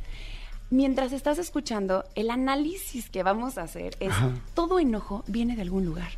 Mientras 0.71 1.13
estás 1.13 1.39
escuchando, 1.39 2.05
el 2.15 2.31
análisis 2.31 3.11
que 3.11 3.25
vamos 3.25 3.59
a 3.59 3.63
hacer 3.63 3.97
es, 3.99 4.11
Ajá. 4.11 4.31
todo 4.55 4.79
enojo 4.79 5.25
viene 5.27 5.57
de 5.57 5.63
algún 5.63 5.85
lugar. 5.85 6.13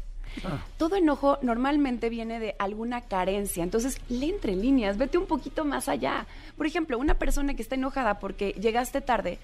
Todo 0.79 0.97
enojo 0.97 1.39
normalmente 1.43 2.09
viene 2.09 2.41
de 2.41 2.55
alguna 2.59 3.03
carencia. 3.03 3.63
Entonces, 3.63 4.01
lee 4.09 4.31
entre 4.31 4.57
líneas, 4.57 4.97
vete 4.97 5.19
un 5.19 5.27
poquito 5.27 5.65
más 5.65 5.89
allá. 5.89 6.27
Por 6.57 6.67
ejemplo, 6.67 6.99
una 6.99 7.15
persona 7.15 7.55
que 7.55 7.63
está 7.63 7.75
enojada 7.75 8.19
porque 8.19 8.53
llegaste 8.53 9.03
tarde, 9.03 9.39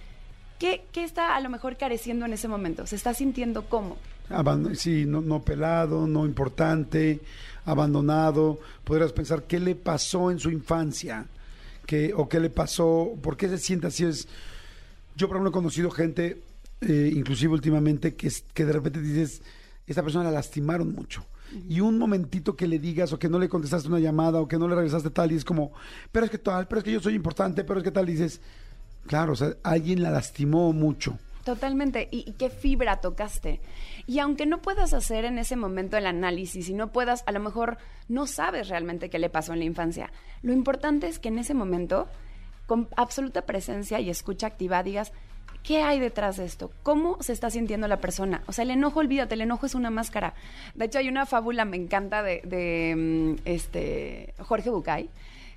¿qué, 0.58 0.84
qué 0.92 1.04
está 1.04 1.36
a 1.36 1.40
lo 1.40 1.48
mejor 1.50 1.76
careciendo 1.76 2.24
en 2.26 2.32
ese 2.32 2.48
momento? 2.48 2.86
¿Se 2.86 2.96
está 2.96 3.14
sintiendo 3.14 3.64
cómo? 3.68 3.96
Aband- 4.30 4.74
sí, 4.74 5.04
no, 5.06 5.20
no 5.20 5.42
pelado, 5.42 6.06
no 6.06 6.26
importante, 6.26 7.20
abandonado. 7.64 8.58
Podrías 8.84 9.12
pensar 9.12 9.44
qué 9.44 9.60
le 9.60 9.74
pasó 9.74 10.30
en 10.30 10.38
su 10.38 10.50
infancia, 10.50 11.26
¿Qué- 11.86 12.12
o 12.14 12.28
qué 12.28 12.38
le 12.38 12.50
pasó, 12.50 13.12
por 13.22 13.36
qué 13.38 13.48
se 13.48 13.56
siente 13.56 13.86
así. 13.86 14.04
Es, 14.04 14.28
yo, 15.16 15.26
por 15.26 15.36
ejemplo, 15.38 15.48
he 15.48 15.52
conocido 15.52 15.90
gente, 15.90 16.42
eh, 16.82 17.10
inclusive 17.14 17.52
últimamente, 17.54 18.14
que, 18.14 18.30
que 18.52 18.64
de 18.66 18.72
repente 18.74 19.00
dices, 19.00 19.40
esta 19.86 20.02
persona 20.02 20.24
la 20.24 20.30
lastimaron 20.32 20.92
mucho. 20.92 21.24
Y 21.66 21.80
un 21.80 21.96
momentito 21.96 22.54
que 22.56 22.66
le 22.68 22.78
digas 22.78 23.10
o 23.14 23.18
que 23.18 23.30
no 23.30 23.38
le 23.38 23.48
contestaste 23.48 23.88
una 23.88 24.00
llamada 24.00 24.38
o 24.38 24.46
que 24.46 24.58
no 24.58 24.68
le 24.68 24.74
regresaste 24.74 25.08
tal 25.08 25.32
y 25.32 25.36
es 25.36 25.46
como, 25.46 25.72
pero 26.12 26.26
es 26.26 26.30
que 26.30 26.36
tal, 26.36 26.68
pero 26.68 26.80
es 26.80 26.84
que 26.84 26.92
yo 26.92 27.00
soy 27.00 27.14
importante, 27.14 27.64
pero 27.64 27.80
es 27.80 27.84
que 27.84 27.90
tal, 27.90 28.04
dices, 28.04 28.42
claro, 29.08 29.32
o 29.32 29.36
sea, 29.36 29.54
alguien 29.64 30.02
la 30.02 30.10
lastimó 30.10 30.72
mucho. 30.72 31.18
Totalmente. 31.44 32.08
¿Y, 32.10 32.32
qué 32.32 32.50
fibra 32.50 33.00
tocaste? 33.00 33.60
Y 34.06 34.18
aunque 34.18 34.44
no 34.44 34.60
puedas 34.60 34.92
hacer 34.92 35.24
en 35.24 35.38
ese 35.38 35.56
momento 35.56 35.96
el 35.96 36.06
análisis 36.06 36.68
y 36.68 36.74
no 36.74 36.92
puedas, 36.92 37.24
a 37.26 37.32
lo 37.32 37.40
mejor 37.40 37.78
no 38.06 38.26
sabes 38.26 38.68
realmente 38.68 39.08
qué 39.08 39.18
le 39.18 39.30
pasó 39.30 39.54
en 39.54 39.60
la 39.60 39.64
infancia. 39.64 40.12
Lo 40.42 40.52
importante 40.52 41.08
es 41.08 41.18
que 41.18 41.28
en 41.28 41.38
ese 41.38 41.54
momento, 41.54 42.06
con 42.66 42.86
absoluta 42.96 43.46
presencia 43.46 43.98
y 43.98 44.10
escucha 44.10 44.46
activa, 44.46 44.82
digas, 44.82 45.12
¿Qué 45.62 45.82
hay 45.82 46.00
detrás 46.00 46.36
de 46.36 46.44
esto? 46.44 46.70
¿Cómo 46.82 47.18
se 47.20 47.32
está 47.32 47.50
sintiendo 47.50 47.88
la 47.88 48.00
persona? 48.00 48.42
O 48.46 48.52
sea, 48.52 48.62
el 48.62 48.70
enojo, 48.70 49.00
olvídate, 49.00 49.34
el 49.34 49.42
enojo 49.42 49.66
es 49.66 49.74
una 49.74 49.90
máscara. 49.90 50.34
De 50.74 50.86
hecho, 50.86 50.98
hay 50.98 51.08
una 51.08 51.26
fábula, 51.26 51.64
me 51.64 51.76
encanta, 51.76 52.22
de, 52.22 52.40
de, 52.44 52.94
mm, 52.96 53.42
este, 53.44 54.34
Jorge 54.38 54.70
Bucay, 54.70 55.10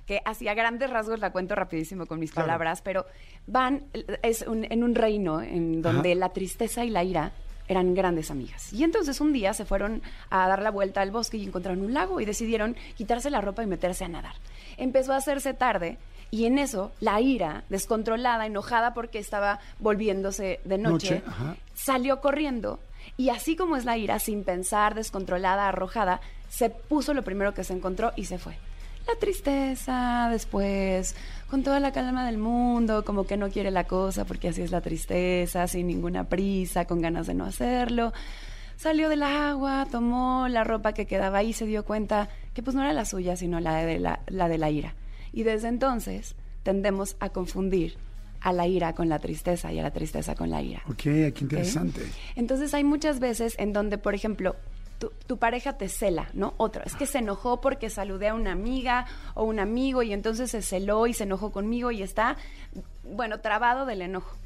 que 0.06 0.20
hacía 0.24 0.54
grandes 0.54 0.90
rasgos, 0.90 1.20
la 1.20 1.30
cuento 1.32 1.54
rapidísimo 1.54 2.06
con 2.06 2.18
mis 2.18 2.32
Claro. 2.32 2.46
palabras, 2.46 2.82
pero 2.82 3.06
van, 3.46 3.84
es 4.22 4.42
un- 4.42 4.64
en 4.70 4.82
un 4.82 4.94
reino 4.94 5.40
en 5.42 5.80
donde 5.82 6.12
Ajá. 6.12 6.18
la 6.20 6.28
tristeza 6.30 6.84
y 6.84 6.90
la 6.90 7.04
ira 7.04 7.32
eran 7.68 7.94
grandes 7.94 8.30
amigas. 8.30 8.72
Y 8.72 8.82
entonces 8.84 9.20
un 9.20 9.32
día 9.32 9.54
se 9.54 9.64
fueron 9.64 10.02
a 10.30 10.48
dar 10.48 10.60
la 10.62 10.70
vuelta 10.70 11.00
al 11.00 11.10
bosque 11.12 11.36
y 11.36 11.44
encontraron 11.46 11.80
un 11.84 11.94
lago 11.94 12.20
y 12.20 12.24
decidieron 12.24 12.76
quitarse 12.96 13.30
la 13.30 13.40
ropa 13.40 13.62
y 13.62 13.66
meterse 13.66 14.04
a 14.04 14.08
nadar. 14.08 14.34
Empezó 14.76 15.12
a 15.12 15.16
hacerse 15.16 15.54
tarde 15.54 15.96
y 16.30 16.46
en 16.46 16.58
eso 16.58 16.90
la 17.00 17.20
ira, 17.20 17.62
descontrolada, 17.68 18.46
enojada 18.46 18.94
porque 18.94 19.18
estaba 19.20 19.60
volviéndose 19.78 20.60
de 20.64 20.78
noche, 20.78 21.22
Noche, 21.24 21.56
salió 21.74 22.20
corriendo 22.20 22.80
y 23.16 23.28
así 23.28 23.54
como 23.56 23.76
es 23.76 23.84
la 23.84 23.96
ira, 23.96 24.18
sin 24.18 24.42
pensar, 24.42 24.94
descontrolada, 24.94 25.68
arrojada, 25.68 26.20
se 26.48 26.70
puso 26.70 27.14
lo 27.14 27.22
primero 27.22 27.54
que 27.54 27.64
se 27.64 27.72
encontró 27.74 28.12
y 28.16 28.24
se 28.24 28.38
fue. 28.38 28.56
La 29.06 29.18
tristeza 29.18 30.28
después, 30.30 31.16
con 31.50 31.62
toda 31.62 31.80
la 31.80 31.92
calma 31.92 32.24
del 32.24 32.38
mundo, 32.38 33.04
como 33.04 33.24
que 33.24 33.36
no 33.36 33.50
quiere 33.50 33.70
la 33.70 33.84
cosa 33.84 34.24
porque 34.24 34.48
así 34.48 34.62
es 34.62 34.70
la 34.70 34.80
tristeza, 34.80 35.66
sin 35.66 35.86
ninguna 35.88 36.28
prisa, 36.28 36.84
con 36.86 37.00
ganas 37.00 37.26
de 37.26 37.34
no 37.34 37.44
hacerlo. 37.44 38.12
Salió 38.76 39.08
del 39.08 39.22
agua, 39.22 39.86
tomó 39.90 40.48
la 40.48 40.64
ropa 40.64 40.92
que 40.92 41.06
quedaba 41.06 41.38
ahí 41.38 41.50
y 41.50 41.52
se 41.52 41.66
dio 41.66 41.84
cuenta 41.84 42.28
que 42.54 42.62
pues 42.62 42.74
no 42.74 42.82
era 42.82 42.92
la 42.92 43.04
suya, 43.04 43.36
sino 43.36 43.60
la 43.60 43.84
de 43.84 43.98
la, 43.98 44.20
la 44.26 44.48
de 44.48 44.58
la 44.58 44.70
ira. 44.70 44.94
Y 45.32 45.42
desde 45.42 45.68
entonces 45.68 46.34
tendemos 46.62 47.16
a 47.20 47.30
confundir 47.30 47.96
a 48.40 48.52
la 48.52 48.66
ira 48.66 48.92
con 48.94 49.08
la 49.08 49.18
tristeza 49.18 49.72
y 49.72 49.78
a 49.78 49.82
la 49.82 49.92
tristeza 49.92 50.34
con 50.34 50.50
la 50.50 50.62
ira. 50.62 50.82
Ok, 50.88 51.02
qué 51.02 51.34
interesante. 51.40 52.02
Entonces 52.34 52.74
hay 52.74 52.84
muchas 52.84 53.20
veces 53.20 53.54
en 53.58 53.72
donde, 53.72 53.98
por 53.98 54.14
ejemplo, 54.14 54.56
tu, 55.02 55.10
tu 55.26 55.36
pareja 55.36 55.72
te 55.72 55.88
cela, 55.88 56.28
¿no? 56.32 56.54
Otro, 56.58 56.84
es 56.84 56.94
que 56.94 57.06
se 57.06 57.18
enojó 57.18 57.60
porque 57.60 57.90
saludé 57.90 58.28
a 58.28 58.34
una 58.34 58.52
amiga 58.52 59.06
o 59.34 59.42
un 59.42 59.58
amigo 59.58 60.04
y 60.04 60.12
entonces 60.12 60.52
se 60.52 60.62
celó 60.62 61.08
y 61.08 61.12
se 61.12 61.24
enojó 61.24 61.50
conmigo 61.50 61.90
y 61.90 62.04
está, 62.04 62.36
bueno, 63.02 63.40
trabado 63.40 63.84
del 63.84 64.02
enojo. 64.02 64.36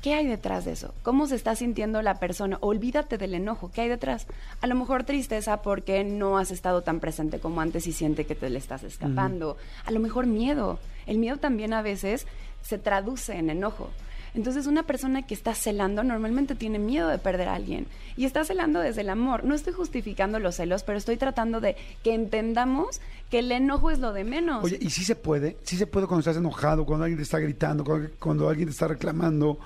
¿Qué 0.00 0.14
hay 0.14 0.26
detrás 0.26 0.64
de 0.64 0.72
eso? 0.72 0.94
¿Cómo 1.02 1.26
se 1.26 1.34
está 1.34 1.54
sintiendo 1.54 2.00
la 2.00 2.14
persona? 2.14 2.56
Olvídate 2.62 3.18
del 3.18 3.34
enojo. 3.34 3.70
¿Qué 3.70 3.82
hay 3.82 3.88
detrás? 3.90 4.26
A 4.62 4.66
lo 4.66 4.74
mejor 4.74 5.04
tristeza 5.04 5.60
porque 5.60 6.02
no 6.02 6.38
has 6.38 6.50
estado 6.50 6.80
tan 6.80 6.98
presente 6.98 7.38
como 7.38 7.60
antes 7.60 7.86
y 7.86 7.92
siente 7.92 8.24
que 8.24 8.34
te 8.34 8.48
le 8.48 8.58
estás 8.58 8.84
escapando. 8.84 9.58
A 9.84 9.90
lo 9.90 10.00
mejor 10.00 10.26
miedo. 10.26 10.78
El 11.06 11.18
miedo 11.18 11.36
también 11.36 11.74
a 11.74 11.82
veces 11.82 12.26
se 12.62 12.78
traduce 12.78 13.36
en 13.36 13.50
enojo. 13.50 13.90
Entonces 14.38 14.68
una 14.68 14.84
persona 14.84 15.26
que 15.26 15.34
está 15.34 15.52
celando 15.52 16.04
normalmente 16.04 16.54
tiene 16.54 16.78
miedo 16.78 17.08
de 17.08 17.18
perder 17.18 17.48
a 17.48 17.56
alguien 17.56 17.88
y 18.16 18.24
está 18.24 18.44
celando 18.44 18.78
desde 18.78 19.00
el 19.00 19.10
amor. 19.10 19.42
No 19.42 19.52
estoy 19.52 19.72
justificando 19.72 20.38
los 20.38 20.54
celos, 20.54 20.84
pero 20.84 20.96
estoy 20.96 21.16
tratando 21.16 21.60
de 21.60 21.74
que 22.04 22.14
entendamos 22.14 23.00
que 23.32 23.40
el 23.40 23.50
enojo 23.50 23.90
es 23.90 23.98
lo 23.98 24.12
de 24.12 24.22
menos. 24.22 24.62
Oye, 24.62 24.78
¿y 24.80 24.90
sí 24.90 25.02
se 25.02 25.16
puede? 25.16 25.56
¿Sí 25.64 25.76
se 25.76 25.88
puede 25.88 26.06
cuando 26.06 26.20
estás 26.20 26.36
enojado, 26.36 26.86
cuando 26.86 27.02
alguien 27.02 27.16
te 27.16 27.24
está 27.24 27.40
gritando, 27.40 27.82
cuando, 27.84 28.10
cuando 28.20 28.48
alguien 28.48 28.68
te 28.68 28.72
está 28.74 28.86
reclamando, 28.86 29.58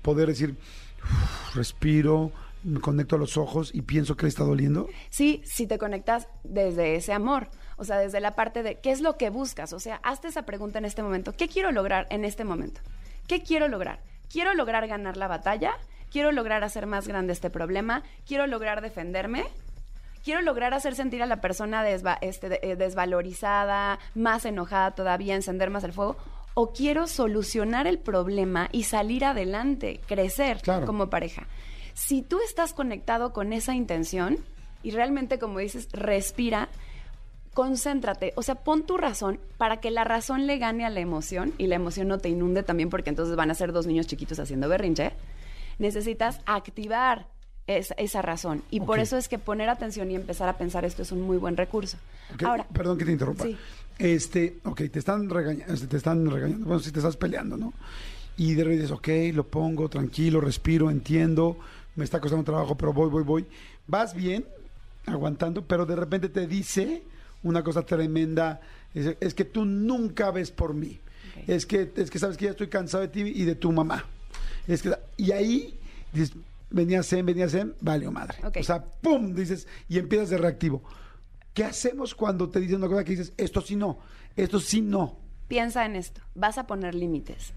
poder 0.00 0.28
decir, 0.28 0.56
"Uf, 1.02 1.56
respiro, 1.56 2.32
me 2.62 2.80
conecto 2.80 3.16
a 3.16 3.18
los 3.18 3.36
ojos 3.36 3.72
y 3.74 3.82
pienso 3.82 4.16
que 4.16 4.22
le 4.22 4.30
está 4.30 4.42
doliendo? 4.42 4.88
Sí, 5.10 5.42
si 5.44 5.66
te 5.66 5.76
conectas 5.76 6.28
desde 6.44 6.96
ese 6.96 7.12
amor, 7.12 7.48
o 7.76 7.84
sea, 7.84 7.98
desde 7.98 8.20
la 8.20 8.34
parte 8.34 8.62
de 8.62 8.80
qué 8.80 8.90
es 8.90 9.02
lo 9.02 9.18
que 9.18 9.28
buscas, 9.28 9.74
o 9.74 9.80
sea, 9.80 9.96
hazte 9.96 10.28
esa 10.28 10.46
pregunta 10.46 10.78
en 10.78 10.86
este 10.86 11.02
momento, 11.02 11.34
¿qué 11.36 11.46
quiero 11.46 11.72
lograr 11.72 12.06
en 12.08 12.24
este 12.24 12.44
momento? 12.44 12.80
¿Qué 13.26 13.42
quiero 13.42 13.68
lograr? 13.68 14.13
¿Quiero 14.30 14.54
lograr 14.54 14.86
ganar 14.88 15.16
la 15.16 15.28
batalla? 15.28 15.72
¿Quiero 16.10 16.32
lograr 16.32 16.64
hacer 16.64 16.86
más 16.86 17.08
grande 17.08 17.32
este 17.32 17.50
problema? 17.50 18.02
¿Quiero 18.26 18.46
lograr 18.46 18.80
defenderme? 18.80 19.44
¿Quiero 20.24 20.40
lograr 20.42 20.72
hacer 20.74 20.94
sentir 20.94 21.22
a 21.22 21.26
la 21.26 21.40
persona 21.40 21.84
desva- 21.84 22.18
este, 22.20 22.70
eh, 22.70 22.76
desvalorizada, 22.76 23.98
más 24.14 24.44
enojada 24.44 24.92
todavía, 24.92 25.34
encender 25.34 25.70
más 25.70 25.84
el 25.84 25.92
fuego? 25.92 26.16
¿O 26.54 26.72
quiero 26.72 27.06
solucionar 27.08 27.86
el 27.86 27.98
problema 27.98 28.68
y 28.72 28.84
salir 28.84 29.24
adelante, 29.24 30.00
crecer 30.06 30.60
Claro. 30.62 30.86
como 30.86 31.10
pareja? 31.10 31.46
Si 31.94 32.22
tú 32.22 32.38
estás 32.44 32.72
conectado 32.72 33.32
con 33.32 33.52
esa 33.52 33.74
intención 33.74 34.38
y 34.82 34.92
realmente, 34.92 35.38
como 35.38 35.58
dices, 35.58 35.88
respira, 35.92 36.68
concéntrate, 37.54 38.32
o 38.36 38.42
sea, 38.42 38.56
pon 38.56 38.84
tu 38.84 38.98
razón 38.98 39.38
para 39.56 39.80
que 39.80 39.90
la 39.90 40.04
razón 40.04 40.46
le 40.46 40.58
gane 40.58 40.84
a 40.84 40.90
la 40.90 41.00
emoción 41.00 41.54
y 41.56 41.68
la 41.68 41.76
emoción 41.76 42.08
no 42.08 42.18
te 42.18 42.28
inunde 42.28 42.62
también 42.62 42.90
porque 42.90 43.10
entonces 43.10 43.36
van 43.36 43.50
a 43.50 43.54
ser 43.54 43.72
dos 43.72 43.86
niños 43.86 44.06
chiquitos 44.06 44.38
haciendo 44.38 44.68
berrinche. 44.68 45.12
Necesitas 45.78 46.40
activar 46.44 47.28
esa, 47.66 47.94
esa 47.94 48.20
razón 48.20 48.62
y 48.70 48.80
por 48.80 48.98
eso 48.98 49.16
es 49.16 49.28
que 49.28 49.38
poner 49.38 49.70
atención 49.70 50.10
y 50.10 50.16
empezar 50.16 50.48
a 50.48 50.58
pensar 50.58 50.84
esto 50.84 51.02
es 51.02 51.12
un 51.12 51.22
muy 51.22 51.38
buen 51.38 51.56
recurso. 51.56 51.96
Ahora, 52.44 52.66
Perdón 52.72 52.98
que 52.98 53.04
te 53.04 53.12
interrumpa. 53.12 53.44
Sí. 53.44 53.56
Este, 53.98 54.58
ok, 54.64 54.82
te 54.90 54.98
están 54.98 55.30
regañando, 55.30 55.86
te 55.86 55.96
están 55.96 56.28
regañando, 56.28 56.66
bueno, 56.66 56.80
si 56.80 56.90
te 56.90 56.98
estás 56.98 57.16
peleando, 57.16 57.56
¿no? 57.56 57.72
Y 58.36 58.54
de 58.54 58.64
repente 58.64 58.82
dices, 58.82 58.96
ok, 58.96 59.34
lo 59.34 59.46
pongo, 59.46 59.88
tranquilo, 59.88 60.40
respiro, 60.40 60.90
entiendo, 60.90 61.56
me 61.94 62.04
está 62.04 62.20
costando 62.20 62.44
trabajo, 62.44 62.74
pero 62.76 62.92
voy, 62.92 63.08
voy, 63.08 63.22
voy. 63.22 63.46
Vas 63.86 64.12
bien, 64.12 64.44
aguantando, 65.06 65.62
pero 65.64 65.86
de 65.86 65.94
repente 65.94 66.28
te 66.28 66.48
dice 66.48 67.04
una 67.44 67.62
cosa 67.62 67.82
tremenda, 67.82 68.60
es, 68.92 69.16
es 69.20 69.34
que 69.34 69.44
tú 69.44 69.64
nunca 69.64 70.30
ves 70.30 70.50
por 70.50 70.74
mí. 70.74 70.98
Es 71.46 71.66
que, 71.66 71.92
es 71.96 72.10
que 72.10 72.18
sabes 72.18 72.36
que 72.36 72.46
ya 72.46 72.52
estoy 72.52 72.68
cansado 72.68 73.02
de 73.02 73.08
ti 73.08 73.20
y 73.20 73.44
de 73.44 73.54
tu 73.54 73.72
mamá. 73.72 74.04
Es 74.66 74.82
que, 74.82 74.92
y 75.16 75.32
ahí 75.32 75.78
dices, 76.12 76.34
venía 76.70 77.02
Zen, 77.02 77.26
venía 77.26 77.48
Zen, 77.48 77.74
vale, 77.80 78.10
madre. 78.10 78.38
O 78.58 78.62
sea, 78.62 78.84
¡pum! 78.84 79.34
Dices, 79.34 79.66
y 79.88 79.98
empiezas 79.98 80.30
de 80.30 80.38
reactivo. 80.38 80.82
¿Qué 81.52 81.64
hacemos 81.64 82.14
cuando 82.14 82.48
te 82.48 82.60
dicen 82.60 82.76
una 82.76 82.88
cosa 82.88 83.04
que 83.04 83.12
dices, 83.12 83.32
esto 83.36 83.60
sí 83.60 83.76
no, 83.76 83.98
esto 84.36 84.58
sí 84.58 84.80
no? 84.80 85.24
piensa 85.48 85.84
en 85.84 85.96
esto, 85.96 86.20
vas 86.34 86.58
a 86.58 86.66
poner 86.66 86.94
límites. 86.94 87.52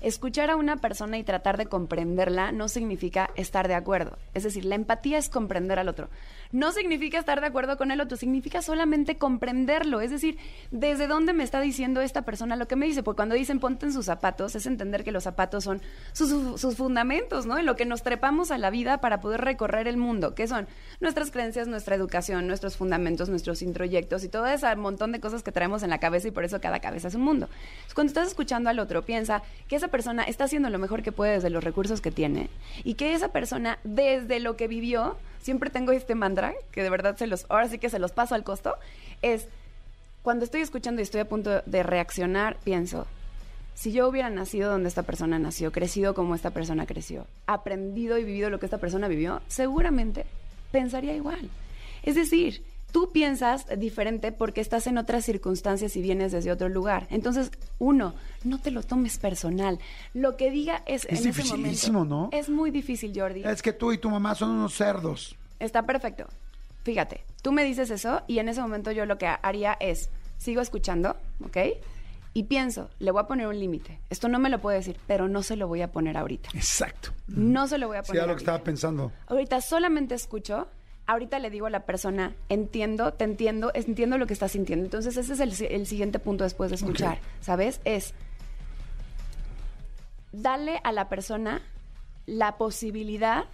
Escuchar 0.00 0.50
a 0.50 0.56
una 0.56 0.76
persona 0.76 1.18
y 1.18 1.24
tratar 1.24 1.56
de 1.56 1.66
comprenderla 1.66 2.52
no 2.52 2.68
significa 2.68 3.30
estar 3.34 3.68
de 3.68 3.74
acuerdo. 3.74 4.18
Es 4.34 4.44
decir, 4.44 4.64
la 4.64 4.74
empatía 4.74 5.18
es 5.18 5.28
comprender 5.28 5.78
al 5.78 5.88
otro. 5.88 6.08
No 6.52 6.72
significa 6.72 7.18
estar 7.18 7.40
de 7.40 7.46
acuerdo 7.46 7.76
con 7.76 7.90
el 7.90 8.00
otro, 8.00 8.16
significa 8.16 8.62
solamente 8.62 9.18
comprenderlo. 9.18 10.00
Es 10.00 10.10
decir, 10.10 10.38
desde 10.70 11.06
dónde 11.06 11.32
me 11.32 11.44
está 11.44 11.60
diciendo 11.60 12.00
esta 12.00 12.22
persona 12.22 12.56
lo 12.56 12.68
que 12.68 12.76
me 12.76 12.86
dice. 12.86 13.02
Porque 13.02 13.16
cuando 13.16 13.34
dicen 13.34 13.60
ponte 13.60 13.86
en 13.86 13.92
sus 13.92 14.06
zapatos, 14.06 14.54
es 14.54 14.66
entender 14.66 15.04
que 15.04 15.12
los 15.12 15.24
zapatos 15.24 15.64
son 15.64 15.82
sus, 16.12 16.76
fundamentos, 16.76 17.46
¿no? 17.46 17.58
En 17.58 17.66
lo 17.66 17.76
que 17.76 17.84
nos 17.84 18.02
trepamos 18.02 18.50
a 18.50 18.58
la 18.58 18.70
vida 18.70 19.00
para 19.00 19.20
poder 19.20 19.40
recorrer 19.40 19.88
el 19.88 19.96
mundo, 19.96 20.34
que 20.34 20.46
son 20.46 20.68
nuestras 21.00 21.30
creencias, 21.30 21.66
nuestra 21.68 21.96
educación, 21.96 22.46
nuestros 22.46 22.76
fundamentos, 22.76 23.28
nuestros 23.28 23.62
introyectos 23.62 24.24
y 24.24 24.28
todo 24.28 24.46
ese 24.46 24.74
montón 24.76 25.12
de 25.12 25.20
cosas 25.20 25.42
que 25.42 25.52
traemos 25.52 25.82
en 25.82 25.90
la 25.90 25.98
cabeza 25.98 26.28
y 26.28 26.30
por 26.30 26.44
eso 26.44 26.60
cada 26.60 26.80
cabeza 26.80 27.08
es 27.08 27.14
un 27.14 27.22
mundo. 27.22 27.48
Cuando 27.94 28.10
estás 28.10 28.28
escuchando 28.28 28.70
al 28.70 28.78
otro, 28.78 29.04
piensa 29.04 29.42
que 29.66 29.76
esa 29.76 29.87
persona 29.88 30.24
está 30.24 30.44
haciendo 30.44 30.70
lo 30.70 30.78
mejor 30.78 31.02
que 31.02 31.12
puede 31.12 31.32
desde 31.32 31.50
los 31.50 31.64
recursos 31.64 32.00
que 32.00 32.10
tiene 32.10 32.48
y 32.84 32.94
que 32.94 33.14
esa 33.14 33.28
persona 33.28 33.78
desde 33.84 34.40
lo 34.40 34.56
que 34.56 34.68
vivió, 34.68 35.16
siempre 35.40 35.70
tengo 35.70 35.92
este 35.92 36.14
mantra 36.14 36.54
que 36.72 36.82
de 36.82 36.90
verdad 36.90 37.16
se 37.16 37.26
los, 37.26 37.46
ahora 37.48 37.68
sí 37.68 37.78
que 37.78 37.90
se 37.90 37.98
los 37.98 38.12
paso 38.12 38.34
al 38.34 38.44
costo, 38.44 38.76
es 39.22 39.48
cuando 40.22 40.44
estoy 40.44 40.60
escuchando 40.60 41.00
y 41.00 41.04
estoy 41.04 41.20
a 41.20 41.28
punto 41.28 41.62
de 41.64 41.82
reaccionar, 41.82 42.56
pienso, 42.64 43.06
si 43.74 43.92
yo 43.92 44.08
hubiera 44.08 44.28
nacido 44.28 44.70
donde 44.70 44.88
esta 44.88 45.04
persona 45.04 45.38
nació, 45.38 45.70
crecido 45.70 46.12
como 46.12 46.34
esta 46.34 46.50
persona 46.50 46.84
creció, 46.84 47.26
aprendido 47.46 48.18
y 48.18 48.24
vivido 48.24 48.50
lo 48.50 48.58
que 48.58 48.66
esta 48.66 48.78
persona 48.78 49.06
vivió, 49.06 49.40
seguramente 49.46 50.26
pensaría 50.72 51.14
igual. 51.14 51.48
Es 52.02 52.16
decir, 52.16 52.62
tú 52.92 53.10
piensas 53.12 53.66
diferente 53.78 54.32
porque 54.32 54.60
estás 54.60 54.86
en 54.86 54.98
otras 54.98 55.24
circunstancias 55.24 55.94
y 55.96 56.02
vienes 56.02 56.32
desde 56.32 56.50
otro 56.52 56.68
lugar. 56.68 57.06
Entonces, 57.10 57.50
uno, 57.78 58.14
no 58.44 58.58
te 58.60 58.70
lo 58.70 58.82
tomes 58.82 59.18
personal. 59.18 59.78
Lo 60.14 60.36
que 60.36 60.50
diga 60.50 60.82
es... 60.86 61.04
Es 61.04 61.10
en 61.10 61.14
ese 61.16 61.28
dificilísimo, 61.28 62.04
momento. 62.04 62.30
¿no? 62.32 62.38
Es 62.38 62.48
muy 62.48 62.70
difícil, 62.70 63.12
Jordi. 63.14 63.42
Es 63.44 63.62
que 63.62 63.72
tú 63.72 63.92
y 63.92 63.98
tu 63.98 64.10
mamá 64.10 64.34
son 64.34 64.50
unos 64.50 64.74
cerdos. 64.74 65.36
Está 65.58 65.84
perfecto. 65.84 66.26
Fíjate, 66.84 67.24
tú 67.42 67.52
me 67.52 67.64
dices 67.64 67.90
eso 67.90 68.22
y 68.26 68.38
en 68.38 68.48
ese 68.48 68.60
momento 68.62 68.90
yo 68.92 69.04
lo 69.04 69.18
que 69.18 69.26
haría 69.26 69.76
es, 69.80 70.08
sigo 70.38 70.60
escuchando, 70.62 71.16
¿ok? 71.44 71.56
Y 72.34 72.44
pienso, 72.44 72.88
le 73.00 73.10
voy 73.10 73.20
a 73.22 73.26
poner 73.26 73.48
un 73.48 73.58
límite. 73.58 73.98
Esto 74.10 74.28
no 74.28 74.38
me 74.38 74.48
lo 74.48 74.60
puede 74.60 74.78
decir, 74.78 74.96
pero 75.06 75.28
no 75.28 75.42
se 75.42 75.56
lo 75.56 75.66
voy 75.66 75.82
a 75.82 75.90
poner 75.90 76.16
ahorita. 76.16 76.50
Exacto. 76.54 77.10
No 77.26 77.66
se 77.66 77.78
lo 77.78 77.88
voy 77.88 77.96
a 77.96 78.02
Sí, 78.04 78.08
poner 78.08 78.22
era 78.22 78.26
lo 78.32 78.36
que 78.36 78.42
estaba 78.42 78.62
pensando. 78.62 79.12
Ahorita 79.26 79.60
solamente 79.60 80.14
escucho, 80.14 80.68
ahorita 81.08 81.38
le 81.40 81.50
digo 81.50 81.66
a 81.66 81.70
la 81.70 81.80
persona, 81.86 82.34
entiendo, 82.48 83.12
te 83.14 83.24
entiendo, 83.24 83.72
entiendo 83.74 84.16
lo 84.18 84.26
que 84.28 84.34
estás 84.34 84.52
sintiendo. 84.52 84.84
Entonces 84.84 85.16
ese 85.16 85.32
es 85.32 85.40
el, 85.40 85.52
si- 85.54 85.66
el 85.66 85.86
siguiente 85.86 86.18
punto 86.20 86.44
después 86.44 86.70
de 86.70 86.76
escuchar. 86.76 87.18
¿sabes? 87.40 87.80
Es, 87.84 88.14
dale 90.32 90.80
a 90.84 90.92
la 90.92 91.08
persona 91.08 91.62
la 92.26 92.56
posibilidad 92.58 93.44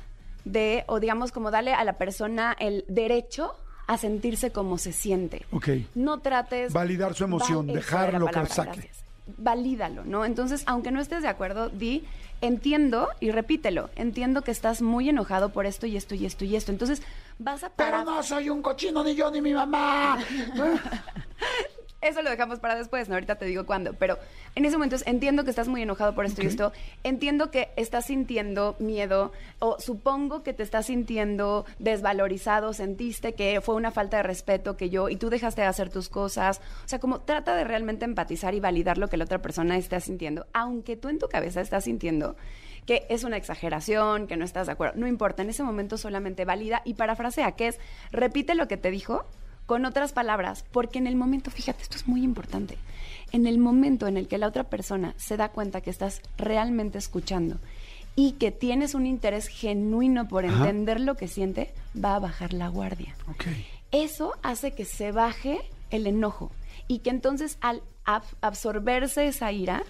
de, 0.44 0.84
o 0.88 1.00
digamos 1.00 1.32
como 1.32 1.50
darle 1.50 1.72
a 1.72 1.84
la 1.84 1.94
persona 1.94 2.54
el 2.58 2.84
derecho 2.88 3.54
a 3.86 3.98
sentirse 3.98 4.50
como 4.50 4.78
se 4.78 4.92
siente. 4.92 5.44
Ok. 5.52 5.68
No 5.94 6.20
trates... 6.20 6.72
Validar 6.72 7.14
su 7.14 7.24
emoción, 7.24 7.66
Val- 7.66 7.76
dejar 7.76 8.00
esa 8.00 8.08
era 8.08 8.12
la 8.12 8.18
lo 8.18 8.26
que 8.26 8.32
palabra, 8.32 8.54
saque. 8.54 8.70
gracias. 8.80 9.04
Valídalo, 9.38 10.04
¿no? 10.04 10.24
Entonces, 10.24 10.64
aunque 10.66 10.90
no 10.90 11.00
estés 11.00 11.22
de 11.22 11.28
acuerdo, 11.28 11.68
di, 11.70 12.04
entiendo 12.46 13.08
y 13.20 13.30
repítelo. 13.30 13.90
Entiendo 13.96 14.42
que 14.42 14.50
estás 14.50 14.82
muy 14.82 15.08
enojado 15.08 15.50
por 15.50 15.66
esto 15.66 15.86
y 15.86 15.96
esto 15.96 16.14
y 16.14 16.26
esto 16.26 16.44
y 16.44 16.56
esto. 16.56 16.72
Entonces, 16.72 17.02
vas 17.38 17.64
a 17.64 17.70
Pero 17.70 18.04
no 18.04 18.22
soy 18.22 18.50
un 18.50 18.62
cochino 18.62 19.02
ni 19.02 19.14
yo 19.14 19.30
ni 19.30 19.40
mi 19.40 19.52
mamá. 19.52 20.18
Eso 22.04 22.20
lo 22.20 22.28
dejamos 22.28 22.60
para 22.60 22.74
después, 22.74 23.08
¿no? 23.08 23.14
Ahorita 23.14 23.36
te 23.36 23.46
digo 23.46 23.64
cuándo. 23.64 23.94
Pero 23.94 24.18
en 24.54 24.66
ese 24.66 24.76
momento 24.76 24.96
entiendo 25.06 25.42
que 25.42 25.48
estás 25.48 25.68
muy 25.68 25.80
enojado 25.80 26.14
por 26.14 26.26
esto 26.26 26.42
y 26.42 26.46
esto. 26.46 26.70
Entiendo 27.02 27.50
que 27.50 27.70
estás 27.76 28.04
sintiendo 28.04 28.76
miedo 28.78 29.32
o 29.58 29.80
supongo 29.80 30.42
que 30.42 30.52
te 30.52 30.62
estás 30.62 30.84
sintiendo 30.86 31.64
desvalorizado, 31.78 32.74
sentiste 32.74 33.32
que 33.32 33.62
fue 33.62 33.74
una 33.74 33.90
falta 33.90 34.18
de 34.18 34.22
respeto 34.22 34.76
que 34.76 34.90
yo 34.90 35.08
y 35.08 35.16
tú 35.16 35.30
dejaste 35.30 35.62
de 35.62 35.66
hacer 35.66 35.88
tus 35.88 36.10
cosas. 36.10 36.60
O 36.84 36.88
sea, 36.88 36.98
como 36.98 37.22
trata 37.22 37.56
de 37.56 37.64
realmente 37.64 38.04
empatizar 38.04 38.54
y 38.54 38.60
validar 38.60 38.98
lo 38.98 39.08
que 39.08 39.16
la 39.16 39.24
otra 39.24 39.40
persona 39.40 39.78
está 39.78 39.98
sintiendo, 39.98 40.46
aunque 40.52 40.96
tú 40.96 41.08
en 41.08 41.18
tu 41.18 41.28
cabeza 41.28 41.62
estás 41.62 41.84
sintiendo 41.84 42.36
que 42.84 43.06
es 43.08 43.24
una 43.24 43.38
exageración, 43.38 44.26
que 44.26 44.36
no 44.36 44.44
estás 44.44 44.66
de 44.66 44.74
acuerdo. 44.74 45.00
No 45.00 45.06
importa, 45.06 45.42
en 45.42 45.48
ese 45.48 45.62
momento 45.62 45.96
solamente 45.96 46.44
valida 46.44 46.82
y 46.84 46.92
parafrasea, 46.92 47.52
que 47.52 47.68
es 47.68 47.80
repite 48.12 48.54
lo 48.54 48.68
que 48.68 48.76
te 48.76 48.90
dijo 48.90 49.24
con 49.66 49.84
otras 49.86 50.12
palabras, 50.12 50.64
porque 50.72 50.98
en 50.98 51.06
el 51.06 51.16
momento, 51.16 51.50
fíjate, 51.50 51.82
esto 51.82 51.96
es 51.96 52.06
muy 52.06 52.22
importante, 52.22 52.76
en 53.32 53.46
el 53.46 53.58
momento 53.58 54.06
en 54.06 54.16
el 54.16 54.28
que 54.28 54.38
la 54.38 54.46
otra 54.48 54.64
persona 54.64 55.14
se 55.16 55.36
da 55.36 55.48
cuenta 55.48 55.80
que 55.80 55.90
estás 55.90 56.20
realmente 56.36 56.98
escuchando 56.98 57.56
y 58.16 58.32
que 58.32 58.52
tienes 58.52 58.94
un 58.94 59.06
interés 59.06 59.48
genuino 59.48 60.28
por 60.28 60.44
Ajá. 60.44 60.56
entender 60.58 61.00
lo 61.00 61.16
que 61.16 61.26
siente, 61.28 61.72
va 62.02 62.14
a 62.16 62.20
bajar 62.20 62.52
la 62.52 62.68
guardia. 62.68 63.14
ok. 63.30 63.44
Eso 63.90 64.34
hace 64.42 64.72
que 64.72 64.84
se 64.84 65.12
baje 65.12 65.60
el 65.90 66.06
enojo 66.06 66.50
y 66.88 66.98
que 66.98 67.10
entonces 67.10 67.58
al 67.60 67.82
ab- 68.04 68.22
absorberse 68.40 69.26
esa 69.26 69.50
ira 69.52 69.82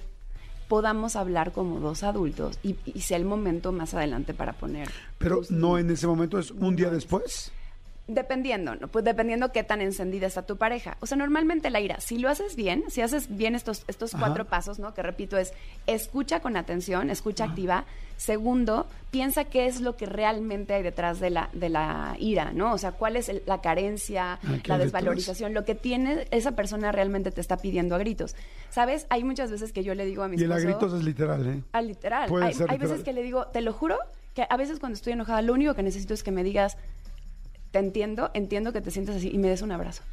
podamos 0.68 1.16
hablar 1.16 1.52
como 1.52 1.80
dos 1.80 2.02
adultos 2.02 2.58
y, 2.62 2.76
y 2.86 3.00
sea 3.00 3.16
el 3.18 3.24
momento 3.24 3.72
más 3.72 3.92
adelante 3.94 4.32
para 4.34 4.52
poner. 4.54 4.90
Pero 5.18 5.40
no 5.50 5.78
en 5.78 5.90
ese 5.90 6.06
momento, 6.06 6.38
es 6.38 6.50
un 6.50 6.76
día 6.76 6.90
después. 6.90 7.52
Dependiendo, 8.06 8.74
¿no? 8.76 8.88
Pues 8.88 9.02
dependiendo 9.02 9.50
qué 9.50 9.62
tan 9.64 9.80
encendida 9.80 10.26
está 10.26 10.42
tu 10.42 10.58
pareja. 10.58 10.98
O 11.00 11.06
sea, 11.06 11.16
normalmente 11.16 11.70
la 11.70 11.80
ira, 11.80 12.00
si 12.00 12.18
lo 12.18 12.28
haces 12.28 12.54
bien, 12.54 12.84
si 12.88 13.00
haces 13.00 13.34
bien 13.34 13.54
estos, 13.54 13.82
estos 13.88 14.14
Ajá. 14.14 14.26
cuatro 14.26 14.44
pasos, 14.44 14.78
¿no? 14.78 14.92
Que 14.92 15.02
repito, 15.02 15.38
es 15.38 15.54
escucha 15.86 16.40
con 16.40 16.58
atención, 16.58 17.08
escucha 17.08 17.44
activa. 17.44 17.86
Segundo, 18.18 18.86
piensa 19.10 19.44
qué 19.44 19.66
es 19.66 19.80
lo 19.80 19.96
que 19.96 20.04
realmente 20.04 20.74
hay 20.74 20.82
detrás 20.82 21.18
de 21.18 21.30
la, 21.30 21.48
de 21.54 21.70
la 21.70 22.14
ira, 22.18 22.52
¿no? 22.52 22.74
O 22.74 22.78
sea, 22.78 22.92
cuál 22.92 23.16
es 23.16 23.30
el- 23.30 23.42
la 23.46 23.62
carencia, 23.62 24.34
Ah, 24.34 24.38
¿qué 24.42 24.46
hay 24.48 24.50
la 24.52 24.58
detrás? 24.58 24.78
desvalorización, 24.92 25.54
lo 25.54 25.64
que 25.64 25.74
tiene 25.74 26.26
esa 26.30 26.52
persona 26.52 26.92
realmente 26.92 27.30
te 27.30 27.40
está 27.40 27.56
pidiendo 27.56 27.94
a 27.94 27.98
gritos. 27.98 28.36
¿Sabes? 28.68 29.06
Hay 29.08 29.24
muchas 29.24 29.50
veces 29.50 29.72
que 29.72 29.82
yo 29.82 29.94
le 29.94 30.04
digo 30.04 30.22
a 30.22 30.28
mi 30.28 30.36
Y 30.36 30.44
el 30.44 30.52
a 30.52 30.58
gritos 30.58 30.92
es 30.92 31.02
literal, 31.04 31.46
¿eh? 31.48 31.62
Ah, 31.72 31.80
literal. 31.80 32.28
Puede 32.28 32.44
hay 32.44 32.52
ser 32.52 32.70
hay 32.70 32.76
literal. 32.76 32.90
veces 32.98 33.04
que 33.04 33.12
le 33.14 33.22
digo, 33.22 33.46
te 33.46 33.62
lo 33.62 33.72
juro, 33.72 33.96
que 34.34 34.46
a 34.48 34.56
veces 34.58 34.78
cuando 34.78 34.94
estoy 34.94 35.14
enojada, 35.14 35.40
lo 35.40 35.54
único 35.54 35.72
que 35.74 35.82
necesito 35.82 36.12
es 36.12 36.22
que 36.22 36.30
me 36.32 36.44
digas, 36.44 36.76
te 37.74 37.80
entiendo, 37.80 38.30
entiendo 38.34 38.72
que 38.72 38.80
te 38.80 38.92
sientas 38.92 39.16
así 39.16 39.30
y 39.34 39.38
me 39.38 39.48
des 39.48 39.60
un 39.60 39.72
abrazo. 39.72 40.04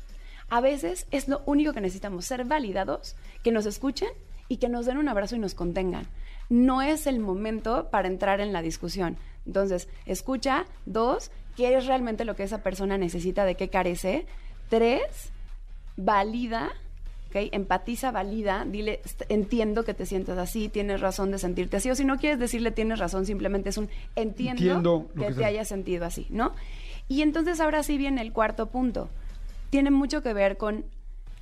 A 0.49 0.61
veces 0.61 1.05
es 1.11 1.27
lo 1.27 1.43
único 1.45 1.73
que 1.73 1.79
necesitamos, 1.79 2.25
ser 2.25 2.43
validados, 2.43 3.15
que 3.43 3.51
nos 3.51 3.67
escuchen 3.67 4.09
y 4.47 4.57
que 4.57 4.67
nos 4.67 4.87
den 4.87 4.97
un 4.97 5.07
abrazo 5.07 5.35
y 5.35 5.39
nos 5.39 5.53
contengan. 5.53 6.07
No 6.49 6.81
es 6.81 7.05
el 7.05 7.19
momento 7.19 7.89
para 7.91 8.07
entrar 8.07 8.41
en 8.41 8.51
la 8.51 8.63
discusión. 8.63 9.15
Entonces, 9.45 9.87
escucha. 10.07 10.65
Dos, 10.87 11.29
¿qué 11.55 11.77
es 11.77 11.85
realmente 11.85 12.25
lo 12.25 12.35
que 12.35 12.41
esa 12.41 12.63
persona 12.63 12.97
necesita, 12.97 13.45
de 13.45 13.53
qué 13.53 13.69
carece? 13.69 14.25
Tres, 14.69 15.31
valida, 15.97 16.69
¿ok? 17.29 17.35
Empatiza, 17.51 18.11
valida, 18.11 18.65
dile, 18.67 19.01
"Est- 19.05 19.21
entiendo 19.29 19.83
que 19.85 19.93
te 19.93 20.05
sientas 20.07 20.37
así, 20.39 20.67
tienes 20.67 20.99
razón 20.99 21.29
de 21.31 21.37
sentirte 21.37 21.77
así, 21.77 21.91
o 21.91 21.95
si 21.95 22.05
no 22.05 22.17
quieres 22.17 22.39
decirle 22.39 22.71
tienes 22.71 22.97
razón, 22.99 23.25
simplemente 23.27 23.69
es 23.69 23.77
un 23.77 23.87
entiendo, 24.15 25.07
que, 25.15 25.19
que 25.21 25.27
te 25.27 25.33
sea. 25.35 25.47
hayas 25.47 25.67
sentido 25.67 26.05
así, 26.05 26.25
¿no? 26.29 26.53
Y 27.11 27.23
entonces 27.23 27.59
ahora 27.59 27.83
sí 27.83 27.97
viene 27.97 28.21
el 28.21 28.31
cuarto 28.31 28.67
punto. 28.67 29.09
Tiene 29.69 29.91
mucho 29.91 30.23
que 30.23 30.33
ver 30.33 30.55
con 30.55 30.85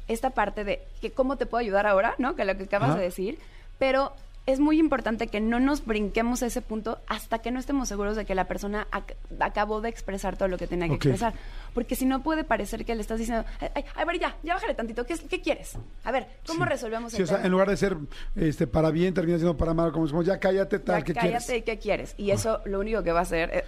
esta 0.07 0.31
parte 0.31 0.63
de 0.63 0.81
que 0.99 1.11
cómo 1.11 1.37
te 1.37 1.45
puedo 1.45 1.59
ayudar 1.61 1.85
ahora, 1.85 2.15
¿no? 2.17 2.35
Que 2.35 2.43
lo 2.43 2.57
que 2.57 2.63
acabas 2.63 2.89
Ajá. 2.89 2.97
de 2.97 3.03
decir, 3.05 3.37
pero 3.77 4.11
es 4.47 4.59
muy 4.59 4.79
importante 4.79 5.27
que 5.27 5.39
no 5.39 5.59
nos 5.59 5.85
brinquemos 5.85 6.41
ese 6.41 6.63
punto 6.63 6.97
hasta 7.05 7.37
que 7.37 7.51
no 7.51 7.59
estemos 7.59 7.87
seguros 7.87 8.15
de 8.15 8.25
que 8.25 8.33
la 8.33 8.45
persona 8.45 8.87
ac- 8.91 9.13
acabó 9.39 9.79
de 9.79 9.89
expresar 9.89 10.37
todo 10.37 10.47
lo 10.47 10.57
que 10.57 10.65
tenía 10.65 10.87
que 10.87 10.93
Ok. 10.95 11.05
expresar. 11.05 11.33
Porque 11.75 11.95
si 11.95 12.05
no 12.07 12.23
puede 12.23 12.43
parecer 12.43 12.83
que 12.83 12.95
le 12.95 13.01
estás 13.01 13.19
diciendo, 13.19 13.45
ay, 13.59 13.69
ay, 13.75 13.85
a 13.95 14.05
ver, 14.05 14.17
ya, 14.17 14.35
ya 14.41 14.55
bájale 14.55 14.73
tantito, 14.73 15.05
¿qué, 15.05 15.19
qué 15.29 15.39
quieres? 15.39 15.77
A 16.03 16.11
ver, 16.11 16.25
¿cómo 16.47 16.63
Sí. 16.63 16.69
resolvemos 16.71 17.11
Sí, 17.11 17.17
el 17.17 17.23
o 17.25 17.27
sea, 17.27 17.37
tema? 17.37 17.45
en 17.45 17.51
lugar 17.51 17.69
de 17.69 17.77
ser 17.77 17.95
este, 18.35 18.65
para 18.65 18.89
bien, 18.89 19.13
termina 19.13 19.37
siendo 19.37 19.55
para 19.55 19.75
mal, 19.75 19.91
como 19.91 20.05
decimos, 20.05 20.25
ya 20.25 20.39
cállate, 20.39 20.79
tal, 20.79 20.97
Ya 20.97 21.03
que 21.05 21.13
cállate 21.13 21.45
quieres? 21.45 21.61
y 21.61 21.61
qué 21.61 21.77
quieres. 21.77 22.15
Y 22.17 22.31
eso 22.31 22.59
lo 22.65 22.79
único 22.79 23.03
que 23.03 23.11
va 23.11 23.19
a 23.19 23.23
hacer, 23.23 23.51
eh, 23.53 23.63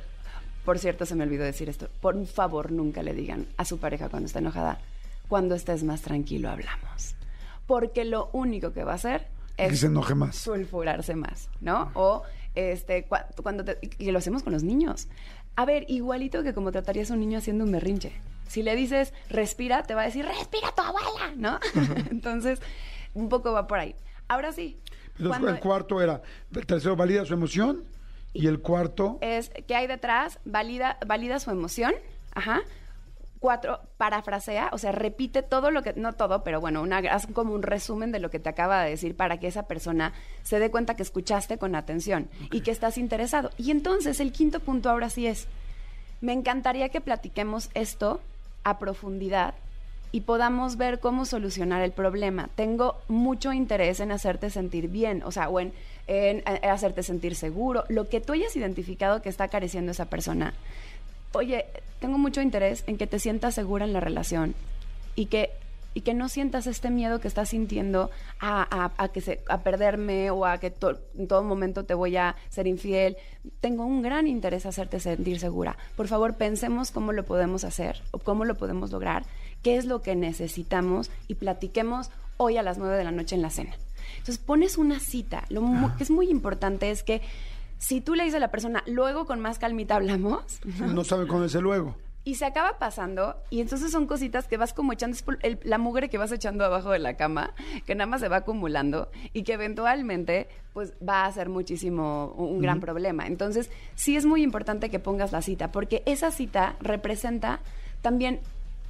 por 0.66 0.80
cierto, 0.80 1.06
se 1.06 1.16
me 1.16 1.24
olvidó 1.24 1.44
decir 1.44 1.70
esto, 1.70 1.88
por 2.02 2.24
favor 2.26 2.72
nunca 2.72 3.04
le 3.04 3.14
digan 3.14 3.48
a 3.58 3.66
su 3.66 3.80
pareja 3.80 4.10
cuando 4.10 4.28
está 4.28 4.40
enojada, 4.40 4.80
cuando 5.28 5.56
estés 5.56 5.84
más 5.84 6.02
tranquilo 6.02 6.50
hablamos. 6.50 7.16
Porque 7.68 8.06
lo 8.06 8.30
único 8.34 8.74
que 8.74 8.84
va 8.84 8.94
a 8.94 8.96
hacer 8.96 9.28
Que 9.58 9.68
es 9.68 9.80
se 9.80 9.86
enoje 9.88 10.14
más. 10.16 10.36
sulfurarse 10.36 11.16
más, 11.16 11.50
¿no? 11.62 11.92
O 11.94 12.24
este 12.56 13.08
cua- 13.08 13.26
cuando 13.42 13.64
te- 13.64 13.80
y 13.98 14.12
lo 14.12 14.18
hacemos 14.20 14.44
con 14.44 14.52
los 14.54 14.64
niños. 14.64 15.08
A 15.56 15.66
ver, 15.66 15.86
igualito 15.90 16.44
que 16.44 16.54
como 16.54 16.72
tratarías 16.72 17.12
a 17.12 17.14
un 17.14 17.22
niño 17.22 17.38
haciendo 17.38 17.64
un 17.64 17.72
berrinche. 17.72 18.12
Si 18.48 18.62
le 18.64 18.76
dices 18.76 19.14
respira, 19.30 19.84
te 19.84 19.96
va 19.96 20.02
a 20.02 20.06
decir 20.06 20.26
respira 20.26 20.74
tu 20.76 20.82
abuela, 20.82 21.34
¿no? 21.38 21.60
Entonces, 22.12 22.60
un 23.14 23.30
poco 23.30 23.54
va 23.54 23.68
por 23.68 23.80
ahí. 23.80 23.96
Ahora 24.28 24.52
sí. 24.52 24.78
Entonces, 25.18 25.28
cuando- 25.28 25.50
el 25.50 25.60
cuarto 25.60 26.02
era, 26.02 26.22
el 26.54 26.66
tercero 26.66 26.96
valida 26.96 27.26
su 27.26 27.34
emoción 27.34 27.84
y 28.34 28.48
el 28.48 28.62
cuarto, 28.62 29.18
es 29.22 29.52
qué 29.68 29.76
hay 29.76 29.88
detrás, 29.88 30.40
valida, 30.46 30.98
valida 31.06 31.40
su 31.40 31.52
emoción, 31.52 31.94
ajá. 32.34 32.62
Cuatro, 33.40 33.80
parafrasea, 33.98 34.70
o 34.72 34.78
sea, 34.78 34.92
repite 34.92 35.42
todo 35.42 35.72
lo 35.72 35.82
que, 35.82 35.94
no 35.94 36.14
todo, 36.14 36.44
pero 36.44 36.62
bueno, 36.62 36.84
una, 36.84 37.00
haz 37.00 37.26
como 37.26 37.56
un 37.56 37.64
resumen 37.64 38.12
de 38.12 38.20
lo 38.20 38.30
que 38.30 38.38
te 38.38 38.50
acaba 38.50 38.84
de 38.84 38.92
decir 38.92 39.16
para 39.16 39.40
que 39.40 39.48
esa 39.48 39.64
persona 39.64 40.14
se 40.44 40.60
dé 40.60 40.70
cuenta 40.70 40.96
que 40.96 41.02
escuchaste 41.02 41.58
con 41.58 41.74
atención 41.74 42.30
y 42.52 42.62
que 42.62 42.70
estás 42.70 43.00
interesado. 43.00 43.50
Y 43.58 43.72
entonces 43.72 44.20
el 44.20 44.32
quinto 44.32 44.60
punto 44.60 44.92
ahora 44.92 45.10
sí 45.10 45.26
es, 45.26 45.48
me 46.22 46.34
encantaría 46.34 46.90
que 46.90 47.02
platiquemos 47.02 47.72
esto 47.74 48.22
a 48.64 48.78
profundidad 48.78 49.56
y 50.12 50.22
podamos 50.22 50.78
ver 50.78 51.00
cómo 51.00 51.26
solucionar 51.26 51.82
el 51.82 51.92
problema. 51.92 52.50
Tengo 52.56 52.98
mucho 53.08 53.54
interés 53.54 54.00
en 54.02 54.12
hacerte 54.12 54.50
sentir 54.50 54.88
bien, 54.90 55.24
o 55.24 55.32
sea, 55.32 55.50
o 55.50 55.60
en, 55.60 55.74
en, 56.12 56.44
hacerte 56.46 57.04
sentir 57.04 57.36
seguro, 57.36 57.86
lo 57.88 58.10
que 58.10 58.20
tú 58.20 58.34
hayas 58.34 58.56
identificado 58.56 59.22
que 59.22 59.30
está 59.30 59.48
careciendo 59.48 59.92
esa 59.94 60.06
persona. 60.06 60.54
Oye, 61.34 61.66
tengo 62.00 62.18
mucho 62.18 62.42
interés 62.42 62.84
en 62.88 62.98
que 62.98 63.08
te 63.08 63.18
sientas 63.20 63.56
segura 63.56 63.86
en 63.86 63.94
la 63.94 64.02
relación 64.02 64.54
y 65.16 65.28
que 65.28 65.52
y 65.94 66.02
que 66.02 66.14
no 66.14 66.30
sientas 66.30 66.68
este 66.68 66.90
miedo 66.90 67.20
que 67.20 67.28
estás 67.28 67.50
sintiendo 67.50 68.12
a, 68.40 68.94
a- 68.98 69.10
que 69.10 69.42
a 69.50 69.58
perderme 69.62 70.32
o 70.32 70.46
a 70.46 70.58
que 70.58 70.74
en 71.18 71.28
todo 71.28 71.44
momento 71.44 71.84
te 71.84 71.94
voy 71.94 72.16
a 72.16 72.38
ser 72.50 72.66
infiel. 72.66 73.18
Tengo 73.60 73.86
un 73.86 74.02
gran 74.02 74.26
interés 74.26 74.64
en 74.64 74.70
hacerte 74.70 75.02
sentir 75.02 75.38
segura. 75.42 75.78
Por 75.98 76.08
favor, 76.08 76.36
pensemos 76.38 76.92
cómo 76.92 77.12
lo 77.12 77.26
podemos 77.26 77.66
hacer 77.66 78.02
o 78.12 78.20
cómo 78.20 78.46
lo 78.46 78.56
podemos 78.56 78.92
lograr, 78.92 79.26
qué 79.64 79.76
es 79.76 79.84
lo 79.84 80.02
que 80.02 80.16
necesitamos 80.16 81.12
y 81.28 81.36
platiquemos 81.36 82.10
hoy 82.38 82.56
a 82.56 82.64
las 82.64 82.78
nueve 82.78 82.96
de 82.96 83.04
la 83.04 83.12
noche 83.12 83.36
en 83.36 83.42
la 83.42 83.50
cena. 83.50 83.76
Entonces 84.18 84.38
pones 84.40 84.78
una 84.78 85.00
cita. 85.00 85.44
Lo 85.50 85.62
mu- 85.62 85.96
que 85.98 86.04
es 86.04 86.12
muy 86.12 86.30
importante 86.30 86.92
es 86.92 87.04
que 87.04 87.22
si 87.78 88.00
tú 88.02 88.14
le 88.16 88.24
dices 88.24 88.38
a 88.38 88.40
la 88.40 88.52
persona, 88.52 88.84
luego 88.86 89.26
con 89.26 89.40
más 89.40 89.58
calmita 89.60 89.96
hablamos, 89.96 90.60
no 90.80 91.04
sabe 91.04 91.28
con 91.28 91.44
ese 91.44 91.62
luego. 91.62 91.96
y 92.24 92.36
se 92.36 92.46
acaba 92.46 92.78
pasando, 92.78 93.36
y 93.50 93.62
entonces 93.62 93.92
son 93.92 94.06
cositas 94.06 94.48
que 94.48 94.56
vas 94.56 94.74
como 94.74 94.94
echando, 94.94 95.18
el- 95.42 95.58
la 95.64 95.80
mugre 95.80 96.08
que 96.08 96.20
vas 96.20 96.32
echando 96.32 96.64
abajo 96.64 96.92
de 96.92 97.00
la 97.00 97.18
cama, 97.18 97.56
que 97.88 97.96
nada 97.96 98.06
más 98.06 98.22
se 98.22 98.28
va 98.30 98.36
acumulando 98.38 99.10
y 99.34 99.42
que 99.42 99.54
eventualmente 99.54 100.48
pues 100.74 100.94
va 101.02 101.26
a 101.26 101.32
ser 101.32 101.50
muchísimo 101.50 102.32
un, 102.38 102.50
un 102.58 102.60
gran 102.62 102.80
problema. 102.80 103.26
Entonces 103.26 103.72
sí 103.96 104.16
es 104.16 104.28
muy 104.28 104.44
importante 104.44 104.92
que 104.92 105.00
pongas 105.00 105.32
la 105.32 105.42
cita, 105.42 105.72
porque 105.72 106.04
esa 106.06 106.30
cita 106.30 106.76
representa 106.80 107.60
también 108.04 108.40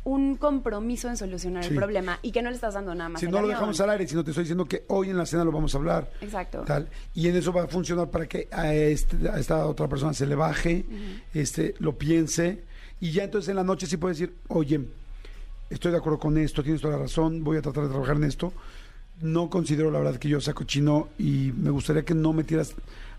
un 0.04 0.36
compromiso 0.36 1.10
en 1.10 1.18
solucionar 1.18 1.64
Sí. 1.64 1.70
el 1.70 1.76
problema 1.76 2.18
y 2.24 2.32
que 2.32 2.42
no 2.42 2.50
le 2.50 2.56
estás 2.56 2.74
dando 2.74 2.96
nada 2.96 3.10
más. 3.10 3.20
Si 3.22 3.28
no 3.28 3.40
lo 3.42 3.48
dejamos 3.48 3.80
al 3.82 3.90
aire, 3.92 4.08
sino 4.08 4.24
te 4.24 4.32
estoy 4.32 4.46
diciendo 4.46 4.66
que 4.66 4.84
hoy 4.88 5.10
en 5.12 5.18
la 5.18 5.26
cena 5.28 5.44
lo 5.44 5.52
vamos 5.52 5.76
a 5.76 5.78
hablar. 5.78 6.12
Exacto. 6.22 6.64
Tal. 6.66 6.90
Y 7.14 7.28
en 7.28 7.36
eso 7.36 7.54
va 7.54 7.64
a 7.64 7.68
funcionar 7.68 8.10
para 8.10 8.26
que 8.28 8.48
a, 8.52 8.74
este- 8.74 9.30
a 9.30 9.38
esta 9.40 9.66
otra 9.68 9.88
persona 9.88 10.14
se 10.14 10.26
le 10.26 10.34
baje, 10.36 10.86
este, 11.34 11.76
lo 11.80 11.98
piense. 11.98 12.64
Y 13.00 13.12
ya 13.12 13.24
entonces 13.26 13.50
en 13.50 13.56
la 13.58 13.64
noche 13.64 13.86
sí 13.86 13.98
puede 13.98 14.14
decir, 14.16 14.34
oye, 14.48 14.82
estoy 15.70 15.92
de 15.92 15.98
acuerdo 15.98 16.18
con 16.20 16.38
esto, 16.38 16.64
tienes 16.64 16.82
toda 16.82 16.96
la 16.98 17.04
razón, 17.04 17.44
voy 17.44 17.58
a 17.58 17.62
tratar 17.62 17.84
de 17.84 17.90
trabajar 17.90 18.16
en 18.16 18.24
esto. 18.24 18.54
No 19.22 19.52
considero 19.52 19.92
la 19.92 20.00
verdad 20.00 20.20
que 20.20 20.30
yo 20.30 20.42
sea 20.42 20.56
cochino 20.56 21.10
y 21.20 21.52
me 21.56 21.70
gustaría 21.70 22.04
que 22.04 22.16
no 22.16 22.34
metieras 22.34 22.74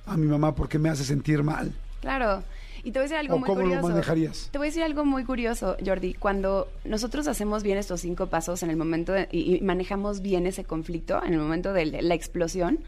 a 0.07 0.17
mi 0.17 0.27
mamá 0.27 0.53
porque 0.55 0.79
me 0.81 0.89
hace 0.89 1.05
sentir 1.05 1.45
mal. 1.45 1.73
Claro. 2.01 2.43
Y 2.85 2.91
te 2.91 2.99
voy 2.99 3.01
a 3.01 3.03
decir 3.03 3.17
algo 3.19 3.35
¿O 3.37 3.39
muy 3.39 3.47
cómo 3.47 3.61
lo 3.61 3.65
curioso. 3.67 3.89
manejarías? 3.89 4.49
Te 4.51 4.59
voy 4.59 4.67
a 4.67 4.71
decir 4.71 4.83
algo 4.83 5.05
muy 5.05 5.25
curioso, 5.25 5.77
Jordi. 5.85 6.15
Cuando 6.15 6.69
nosotros 6.85 7.29
hacemos 7.29 7.63
bien 7.63 7.79
estos 7.79 8.01
cinco 8.01 8.27
pasos 8.27 8.63
en 8.65 8.71
el 8.71 8.77
momento 8.77 9.13
de- 9.13 9.29
y, 9.31 9.57
y 9.57 9.61
manejamos 9.61 10.21
bien 10.21 10.47
ese 10.47 10.65
conflicto, 10.65 11.23
en 11.25 11.35
el 11.35 11.39
momento 11.41 11.73
de 11.73 11.87
la 11.87 12.15
explosión, 12.15 12.81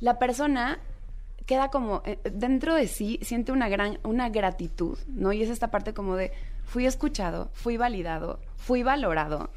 la 0.00 0.18
persona 0.18 0.78
queda 1.44 1.68
como 1.70 2.02
eh, 2.04 2.18
dentro 2.32 2.74
de 2.74 2.86
sí 2.88 3.18
siente 3.22 3.52
una 3.52 3.68
gran 3.68 3.98
una 4.04 4.28
gratitud, 4.28 4.98
¿no? 5.08 5.32
Y 5.32 5.42
es 5.42 5.48
esta 5.50 5.70
parte 5.70 5.92
como 5.94 6.16
de 6.16 6.32
fui 6.64 6.86
escuchado, 6.86 7.50
fui 7.52 7.76
validado, 7.76 8.38
fui 8.56 8.82
valorado. 8.82 9.50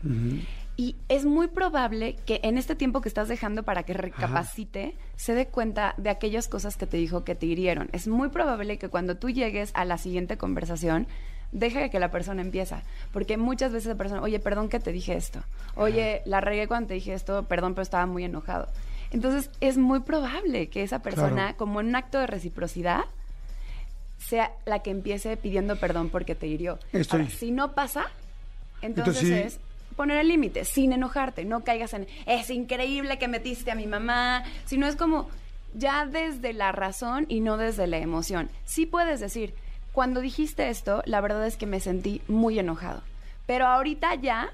Y 0.79 0.95
es 1.09 1.25
muy 1.25 1.47
probable 1.49 2.15
que 2.25 2.39
en 2.43 2.57
este 2.57 2.73
tiempo 2.73 3.01
que 3.01 3.09
estás 3.09 3.27
dejando 3.27 3.63
para 3.63 3.83
que 3.83 3.93
recapacite, 3.93 4.95
se 5.17 5.33
dé 5.35 5.45
cuenta 5.47 5.93
de 5.97 6.09
aquellas 6.09 6.47
cosas 6.47 6.77
que 6.77 6.87
te 6.87 6.95
dijo 6.95 7.25
que 7.25 7.35
te 7.35 7.47
hirieron. 7.47 7.89
Es 7.91 8.07
muy 8.07 8.29
probable 8.29 8.77
que 8.77 8.87
cuando 8.87 9.17
tú 9.17 9.29
llegues 9.29 9.71
a 9.73 9.83
la 9.83 9.97
siguiente 9.97 10.37
conversación, 10.37 11.05
deje 11.51 11.89
que 11.89 11.99
la 11.99 12.11
persona 12.11 12.41
empieza. 12.41 12.81
Porque 13.11 13.35
muchas 13.35 13.73
veces 13.73 13.89
la 13.89 13.95
persona, 13.95 14.21
oye, 14.21 14.39
perdón 14.39 14.69
que 14.69 14.79
te 14.79 14.93
dije 14.93 15.17
esto. 15.17 15.43
Oye, 15.75 16.21
la 16.23 16.39
regué 16.39 16.69
cuando 16.69 16.87
te 16.87 16.93
dije 16.93 17.13
esto, 17.13 17.43
perdón, 17.43 17.73
pero 17.73 17.83
estaba 17.83 18.05
muy 18.05 18.23
enojado. 18.23 18.69
Entonces, 19.11 19.49
es 19.59 19.77
muy 19.77 19.99
probable 19.99 20.69
que 20.69 20.83
esa 20.83 20.99
persona, 21.01 21.29
Claro. 21.33 21.57
como 21.57 21.81
en 21.81 21.87
un 21.87 21.95
acto 21.97 22.19
de 22.19 22.27
reciprocidad, 22.27 23.01
sea 24.17 24.53
la 24.65 24.79
que 24.79 24.91
empiece 24.91 25.35
pidiendo 25.35 25.75
perdón 25.77 26.07
porque 26.07 26.35
te 26.35 26.47
hirió. 26.47 26.79
Estoy- 26.93 27.21
Ahora, 27.23 27.31
si 27.33 27.51
no 27.51 27.73
pasa, 27.73 28.05
entonces, 28.81 29.23
Entonces, 29.23 29.53
sí. 29.55 29.59
Poner 29.99 30.19
el 30.19 30.29
límite, 30.29 30.63
sin 30.63 30.93
enojarte, 30.93 31.43
no 31.43 31.65
caigas 31.65 31.93
en, 31.93 32.07
es 32.25 32.49
increíble 32.49 33.19
que 33.19 33.27
metiste 33.27 33.69
a 33.69 33.75
mi 33.75 33.85
mamá, 33.85 34.45
sino 34.63 34.87
es 34.87 34.95
como 34.95 35.27
ya 35.73 36.05
desde 36.05 36.53
la 36.53 36.71
razón 36.71 37.25
y 37.27 37.41
no 37.41 37.57
desde 37.57 37.85
la 37.85 37.97
emoción. 37.97 38.49
Sí 38.63 38.85
puedes 38.85 39.19
decir, 39.19 39.53
cuando 39.91 40.21
dijiste 40.21 40.69
esto, 40.69 41.03
la 41.03 41.19
verdad 41.19 41.45
es 41.45 41.57
que 41.57 41.65
me 41.65 41.81
sentí 41.81 42.21
muy 42.29 42.57
enojado, 42.57 43.01
pero 43.45 43.67
ahorita 43.67 44.15
ya... 44.15 44.53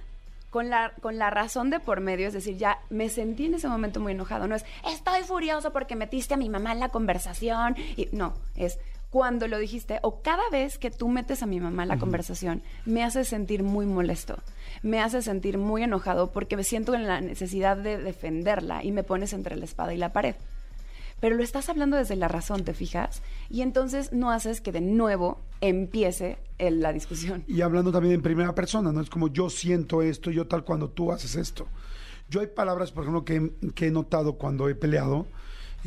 Con 0.49 0.69
la, 0.69 0.93
con 1.01 1.17
la 1.17 1.29
razón 1.29 1.69
de 1.69 1.81
por 1.81 1.99
medio, 1.99 2.29
es 2.29 2.34
decir, 2.34 2.55
ya 2.55 2.79
me 2.89 3.10
sentí 3.10 3.47
en 3.47 3.55
ese 3.55 3.67
momento 3.67 3.99
muy 3.99 4.13
enojado. 4.13 4.47
No 4.47 4.55
es, 4.55 4.63
estoy 4.89 5.23
furioso 5.23 5.73
porque 5.73 5.97
metiste 5.97 6.36
a 6.36 6.38
mi 6.38 6.47
mamá 6.47 6.71
en 6.71 6.79
la 6.79 6.88
conversación. 6.88 7.75
Y, 7.97 8.08
no, 8.13 8.36
es 8.55 8.79
cuando 9.15 9.47
lo 9.47 9.58
dijiste 9.58 9.99
o 10.01 10.21
cada 10.21 10.49
vez 10.49 10.77
que 10.77 10.91
tú 10.91 11.08
metes 11.08 11.41
a 11.41 11.45
mi 11.45 11.62
mamá 11.62 11.84
en 11.84 11.88
la 11.88 11.97
conversación, 11.97 12.62
me 12.86 13.01
hace 13.01 13.23
sentir 13.23 13.63
muy 13.63 13.86
molesto, 13.86 14.38
me 14.86 15.02
hace 15.02 15.21
sentir 15.24 15.58
muy 15.58 15.82
enojado 15.82 16.32
porque 16.32 16.56
me 16.56 16.63
siento 16.63 16.93
en 16.93 17.08
la 17.08 17.19
necesidad 17.19 17.76
de 17.76 17.98
defenderla 17.98 18.84
y 18.84 18.91
me 18.91 19.04
pones 19.04 19.34
entre 19.34 19.56
la 19.56 19.65
espada 19.65 19.93
y 19.93 19.98
la 19.98 20.13
pared. 20.13 20.36
Pero 21.19 21.36
lo 21.36 21.43
estás 21.43 21.69
hablando 21.69 21.98
desde 21.98 22.15
la 22.15 22.28
razón, 22.28 22.63
¿te 22.63 22.74
fijas? 22.76 23.24
Y 23.50 23.62
entonces 23.62 24.13
no 24.13 24.30
haces 24.30 24.62
que 24.62 24.71
de 24.71 24.82
nuevo 24.82 25.41
empiece 25.60 26.38
el- 26.60 26.82
la 26.82 26.93
discusión. 26.93 27.43
Y 27.48 27.62
hablando 27.62 27.91
también 27.91 28.13
en 28.13 28.21
primera 28.21 28.54
persona, 28.54 28.91
¿no? 28.91 29.02
Es 29.02 29.10
como 29.10 29.30
yo 29.30 29.50
siento 29.50 30.04
esto, 30.04 30.30
yo 30.30 30.45
tal 30.48 30.63
cuando 30.63 30.89
tú 30.89 31.12
haces 31.12 31.36
esto. 31.36 31.67
Yo 32.30 32.41
hay 32.41 32.48
palabras, 32.48 32.91
por 32.91 33.06
ejemplo, 33.06 33.26
que, 33.26 33.54
que 33.74 33.88
he 33.88 33.91
notado 33.91 34.34
cuando 34.34 34.69
he 34.69 34.76
peleado, 34.76 35.26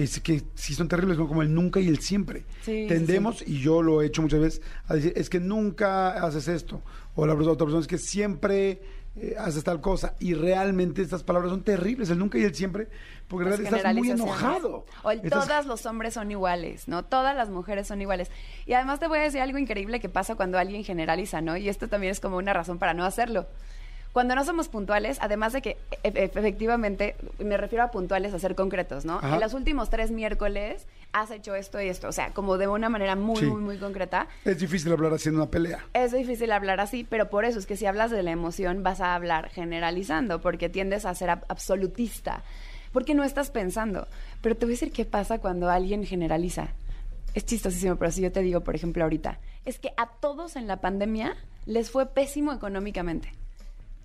es 0.02 0.20
que 0.20 0.42
sí 0.54 0.74
son 0.74 0.88
terribles, 0.88 1.18
¿no? 1.18 1.26
Como 1.28 1.42
el 1.42 1.52
nunca 1.52 1.80
y 1.80 1.88
el 1.88 1.98
siempre. 1.98 2.44
Sí, 2.62 2.86
Tendemos, 2.88 3.42
y 3.46 3.60
yo 3.60 3.82
lo 3.82 4.00
he 4.02 4.06
hecho 4.06 4.22
muchas 4.22 4.40
veces, 4.40 4.62
a 4.86 4.94
decir, 4.94 5.12
es 5.16 5.28
que 5.28 5.40
nunca 5.40 6.24
haces 6.24 6.48
esto. 6.48 6.80
O 7.14 7.26
la 7.26 7.34
otra 7.34 7.56
persona 7.56 7.80
es 7.80 7.86
que 7.88 7.98
siempre 7.98 8.80
eh, 9.16 9.34
haces 9.38 9.64
tal 9.64 9.80
cosa. 9.80 10.14
Y 10.20 10.34
realmente 10.34 11.02
estas 11.02 11.24
palabras 11.24 11.50
son 11.50 11.62
terribles, 11.62 12.10
el 12.10 12.18
nunca 12.18 12.38
y 12.38 12.44
el 12.44 12.54
siempre, 12.54 12.88
porque 13.26 13.44
en 13.44 13.56
realidad 13.56 13.74
estás 13.76 13.94
muy 13.96 14.10
enojado. 14.10 14.86
O 15.02 15.10
el 15.10 15.20
Estás- 15.20 15.44
todas 15.46 15.66
los 15.66 15.84
hombres 15.86 16.14
son 16.14 16.30
iguales, 16.30 16.86
¿no? 16.86 17.04
Todas 17.04 17.34
las 17.36 17.50
mujeres 17.50 17.88
son 17.88 18.00
iguales. 18.00 18.30
Y 18.66 18.74
además 18.74 19.00
te 19.00 19.08
voy 19.08 19.18
a 19.18 19.22
decir 19.22 19.40
algo 19.40 19.58
increíble 19.58 19.98
que 20.00 20.08
pasa 20.08 20.36
cuando 20.36 20.58
alguien 20.58 20.84
generaliza, 20.84 21.40
¿no? 21.40 21.56
Y 21.56 21.68
esto 21.68 21.88
también 21.88 22.12
es 22.12 22.20
como 22.20 22.36
una 22.36 22.52
razón 22.52 22.78
para 22.78 22.94
no 22.94 23.04
hacerlo. 23.04 23.46
Cuando 24.12 24.34
no 24.34 24.44
somos 24.44 24.68
puntuales, 24.68 25.18
además 25.20 25.52
de 25.52 25.62
que 25.62 25.76
e- 26.02 26.08
e- 26.08 26.30
efectivamente, 26.34 27.14
me 27.38 27.56
refiero 27.56 27.84
a 27.84 27.90
puntuales, 27.90 28.34
a 28.34 28.38
ser 28.38 28.54
concretos, 28.54 29.04
¿no? 29.04 29.18
Ajá. 29.18 29.34
En 29.34 29.40
los 29.40 29.54
últimos 29.54 29.90
tres 29.90 30.10
miércoles 30.10 30.86
has 31.12 31.30
hecho 31.30 31.54
esto 31.54 31.80
y 31.80 31.88
esto, 31.88 32.08
o 32.08 32.12
sea, 32.12 32.30
como 32.32 32.58
de 32.58 32.66
una 32.68 32.88
manera 32.88 33.14
muy, 33.16 33.36
Sí. 33.40 33.46
muy, 33.46 33.60
muy 33.60 33.78
concreta. 33.78 34.26
Es 34.44 34.58
difícil 34.58 34.92
hablar 34.92 35.12
haciendo 35.12 35.42
una 35.42 35.50
pelea. 35.50 35.84
Es 35.94 36.12
difícil 36.12 36.50
hablar 36.52 36.80
así, 36.80 37.04
pero 37.08 37.28
por 37.30 37.44
eso 37.44 37.58
es 37.58 37.66
que 37.66 37.76
si 37.76 37.86
hablas 37.86 38.10
de 38.10 38.22
la 38.22 38.30
emoción 38.30 38.82
vas 38.82 39.00
a 39.00 39.14
hablar 39.14 39.50
generalizando, 39.50 40.40
porque 40.40 40.68
tiendes 40.68 41.04
a 41.06 41.14
ser 41.14 41.28
ab- 41.30 41.44
absolutista, 41.48 42.42
porque 42.92 43.14
no 43.14 43.24
estás 43.24 43.50
pensando. 43.50 44.08
Pero 44.40 44.56
te 44.56 44.64
voy 44.66 44.72
a 44.72 44.74
decir 44.76 44.92
qué 44.92 45.04
pasa 45.04 45.38
cuando 45.38 45.70
alguien 45.70 46.04
generaliza. 46.04 46.68
Es 47.34 47.44
chistosísimo, 47.44 47.96
pero 47.96 48.10
si 48.10 48.22
yo 48.22 48.32
te 48.32 48.40
digo, 48.40 48.60
por 48.62 48.74
ejemplo, 48.74 49.04
ahorita, 49.04 49.38
es 49.64 49.78
que 49.78 49.92
a 49.96 50.08
todos 50.08 50.56
en 50.56 50.66
la 50.66 50.80
pandemia 50.80 51.36
les 51.66 51.90
fue 51.90 52.06
pésimo 52.06 52.52
económicamente. 52.52 53.32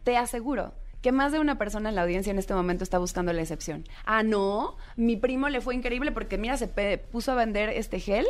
Te 0.04 0.18
aseguro 0.18 0.74
que 1.02 1.12
más 1.12 1.32
de 1.32 1.40
una 1.40 1.58
persona 1.58 1.90
en 1.90 1.96
la 1.96 2.04
audiencia 2.04 2.32
en 2.32 2.40
este 2.40 2.54
momento 2.54 2.84
está 2.84 2.98
buscando 2.98 3.34
la 3.34 3.42
excepción. 3.42 3.84
Ah, 4.06 4.24
no, 4.24 4.78
mi 4.96 5.18
primo 5.18 5.50
le 5.50 5.60
fue 5.60 5.76
increíble 5.76 6.12
porque 6.12 6.38
mira, 6.38 6.56
se 6.58 6.68
puso 7.12 7.34
a 7.34 7.36
vender 7.36 7.70
este 7.70 8.00
gel 8.00 8.26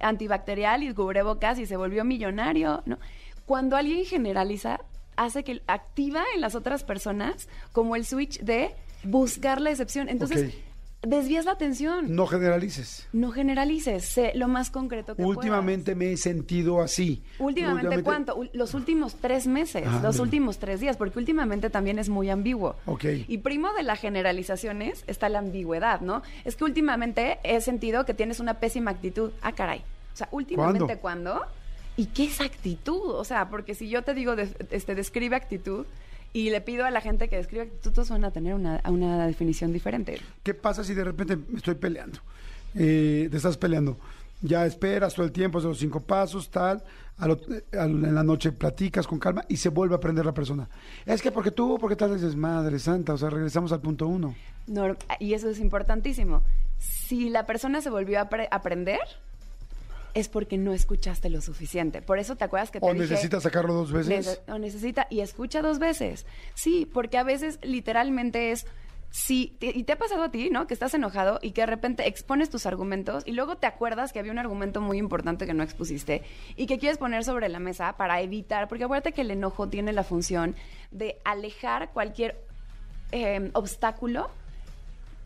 antibacterial 0.00 0.82
y 0.82 0.94
cubrebocas 0.94 1.58
y 1.58 1.66
se 1.66 1.76
volvió 1.76 2.04
millonario, 2.04 2.82
¿no? 2.86 2.98
Cuando 3.44 3.76
alguien 3.76 4.04
generaliza, 4.04 4.80
hace 5.16 5.42
que 5.42 5.62
activa 5.66 6.24
en 6.34 6.40
las 6.40 6.54
otras 6.54 6.84
personas 6.84 7.48
como 7.72 7.96
el 7.96 8.04
switch 8.04 8.40
de 8.40 8.74
buscar 9.04 9.60
la 9.60 9.70
excepción. 9.70 10.08
Entonces. 10.08 10.54
Desvías 11.02 11.44
la 11.44 11.52
atención. 11.52 12.14
No 12.14 12.26
generalices. 12.26 13.08
No 13.12 13.30
generalices, 13.32 14.04
sé 14.04 14.32
lo 14.34 14.48
más 14.48 14.70
concreto 14.70 15.16
que 15.16 15.24
Últimamente 15.24 15.94
me 15.94 16.12
he 16.12 16.16
sentido 16.16 16.80
así. 16.80 17.22
Últimamente, 17.38 18.02
¿cuánto? 18.02 18.38
Los 18.52 18.74
últimos 18.74 19.16
tres 19.16 19.46
meses, 19.46 19.84
Ah, 19.86 20.00
los 20.02 20.14
mira. 20.14 20.22
últimos 20.22 20.58
tres 20.58 20.80
días, 20.80 20.96
porque 20.96 21.18
últimamente 21.18 21.70
también 21.70 21.98
es 21.98 22.08
muy 22.08 22.30
ambiguo. 22.30 22.76
Ok. 22.86 23.04
Y 23.28 23.38
primo 23.38 23.72
de 23.74 23.82
las 23.82 23.98
generalizaciones 24.00 25.04
está 25.06 25.28
la 25.28 25.40
ambigüedad, 25.40 26.00
¿no? 26.00 26.22
Es 26.44 26.56
que 26.56 26.64
últimamente 26.64 27.38
he 27.44 27.60
sentido 27.60 28.04
que 28.04 28.14
tienes 28.14 28.40
una 28.40 28.54
pésima 28.54 28.90
actitud. 28.92 29.30
Ah, 29.42 29.52
caray. 29.52 29.80
O 30.12 30.16
sea, 30.16 30.28
últimamente, 30.30 30.98
¿cuándo? 30.98 31.42
¿Y 31.96 32.06
qué 32.06 32.24
es 32.24 32.40
actitud? 32.40 33.10
O 33.10 33.24
sea, 33.24 33.48
porque 33.50 33.74
si 33.74 33.88
yo 33.88 34.02
te 34.02 34.14
digo, 34.14 34.34
de- 34.36 34.48
este, 34.70 34.94
describe 34.94 35.36
actitud 35.36 35.84
y 36.32 36.50
le 36.50 36.60
pido 36.60 36.84
a 36.84 36.90
la 36.90 37.00
gente 37.00 37.28
que 37.28 37.36
describa 37.36 37.64
actitud, 37.64 37.92
todos 37.92 38.10
van 38.10 38.24
a 38.24 38.30
tener 38.30 38.54
una, 38.54 38.80
una 38.88 39.26
definición 39.26 39.72
diferente. 39.72 40.20
¿Qué 40.42 40.54
pasa 40.54 40.82
si 40.84 40.94
de 40.94 41.04
repente 41.04 41.36
me 41.36 41.58
estoy 41.58 41.74
peleando? 41.74 42.18
Eh, 42.74 43.28
te 43.30 43.36
estás 43.36 43.56
peleando. 43.56 43.98
Ya 44.40 44.66
esperas 44.66 45.14
todo 45.14 45.24
el 45.26 45.30
tiempo, 45.32 45.58
haces 45.58 45.68
los 45.68 45.78
cinco 45.78 46.00
pasos, 46.00 46.50
tal. 46.50 46.82
al 47.18 47.30
ot- 47.30 47.62
al- 47.78 48.04
en 48.04 48.14
la 48.14 48.24
noche 48.24 48.50
platicas 48.50 49.06
con 49.06 49.18
calma 49.20 49.44
y 49.48 49.56
se 49.58 49.68
vuelve 49.68 49.94
a 49.94 49.98
aprender 49.98 50.24
la 50.26 50.32
persona. 50.32 50.68
Es 51.06 51.22
que 51.22 51.30
porque 51.30 51.50
tú, 51.52 51.78
porque 51.80 51.94
tal, 51.94 52.14
dices, 52.14 52.34
madre 52.34 52.78
santa, 52.80 53.12
o 53.14 53.18
sea, 53.18 53.30
regresamos 53.30 53.70
al 53.70 53.80
punto 53.80 54.08
uno. 54.08 54.34
Nor- 54.66 54.96
y 55.20 55.34
eso 55.34 55.48
es 55.50 55.60
importantísimo. 55.60 56.42
Si 56.78 57.28
la 57.30 57.46
persona 57.46 57.80
se 57.82 57.90
volvió 57.90 58.18
a 58.18 58.28
apre- 58.28 58.48
aprender, 58.50 58.98
es 60.14 60.28
porque 60.28 60.58
no 60.58 60.72
escuchaste 60.72 61.30
lo 61.30 61.40
suficiente. 61.40 62.02
Por 62.02 62.18
eso 62.18 62.36
te 62.36 62.44
acuerdas 62.44 62.70
que 62.70 62.80
te 62.80 62.86
O 62.86 62.92
dije... 62.94 63.06
necesitas 63.08 63.42
sacarlo 63.42 63.74
dos 63.74 63.92
veces. 63.92 64.40
Nece- 64.46 64.52
o 64.54 64.58
necesita 64.58 65.06
y 65.10 65.20
escucha 65.20 65.62
dos 65.62 65.78
veces. 65.78 66.26
Sí, 66.54 66.88
porque 66.92 67.18
a 67.18 67.22
veces 67.22 67.58
literalmente 67.62 68.52
es 68.52 68.66
sí, 69.10 69.56
te- 69.58 69.66
y 69.76 69.84
te 69.84 69.92
ha 69.92 69.98
pasado 69.98 70.22
a 70.22 70.30
ti, 70.30 70.48
¿no? 70.50 70.66
Que 70.66 70.72
estás 70.74 70.94
enojado 70.94 71.38
y 71.42 71.50
que 71.52 71.60
de 71.62 71.66
repente 71.66 72.08
expones 72.08 72.48
tus 72.48 72.64
argumentos 72.64 73.22
y 73.26 73.32
luego 73.32 73.56
te 73.56 73.66
acuerdas 73.66 74.12
que 74.12 74.18
había 74.18 74.32
un 74.32 74.38
argumento 74.38 74.80
muy 74.80 74.96
importante 74.98 75.44
que 75.46 75.52
no 75.54 75.62
expusiste 75.62 76.22
y 76.56 76.66
que 76.66 76.78
quieres 76.78 76.96
poner 76.98 77.22
sobre 77.24 77.48
la 77.50 77.58
mesa 77.58 77.94
para 77.98 78.20
evitar, 78.22 78.68
porque 78.68 78.84
acuérdate 78.84 79.12
que 79.12 79.20
el 79.20 79.30
enojo 79.30 79.68
tiene 79.68 79.92
la 79.92 80.02
función 80.04 80.56
de 80.90 81.18
alejar 81.24 81.90
cualquier 81.92 82.40
eh, 83.12 83.50
obstáculo 83.52 84.30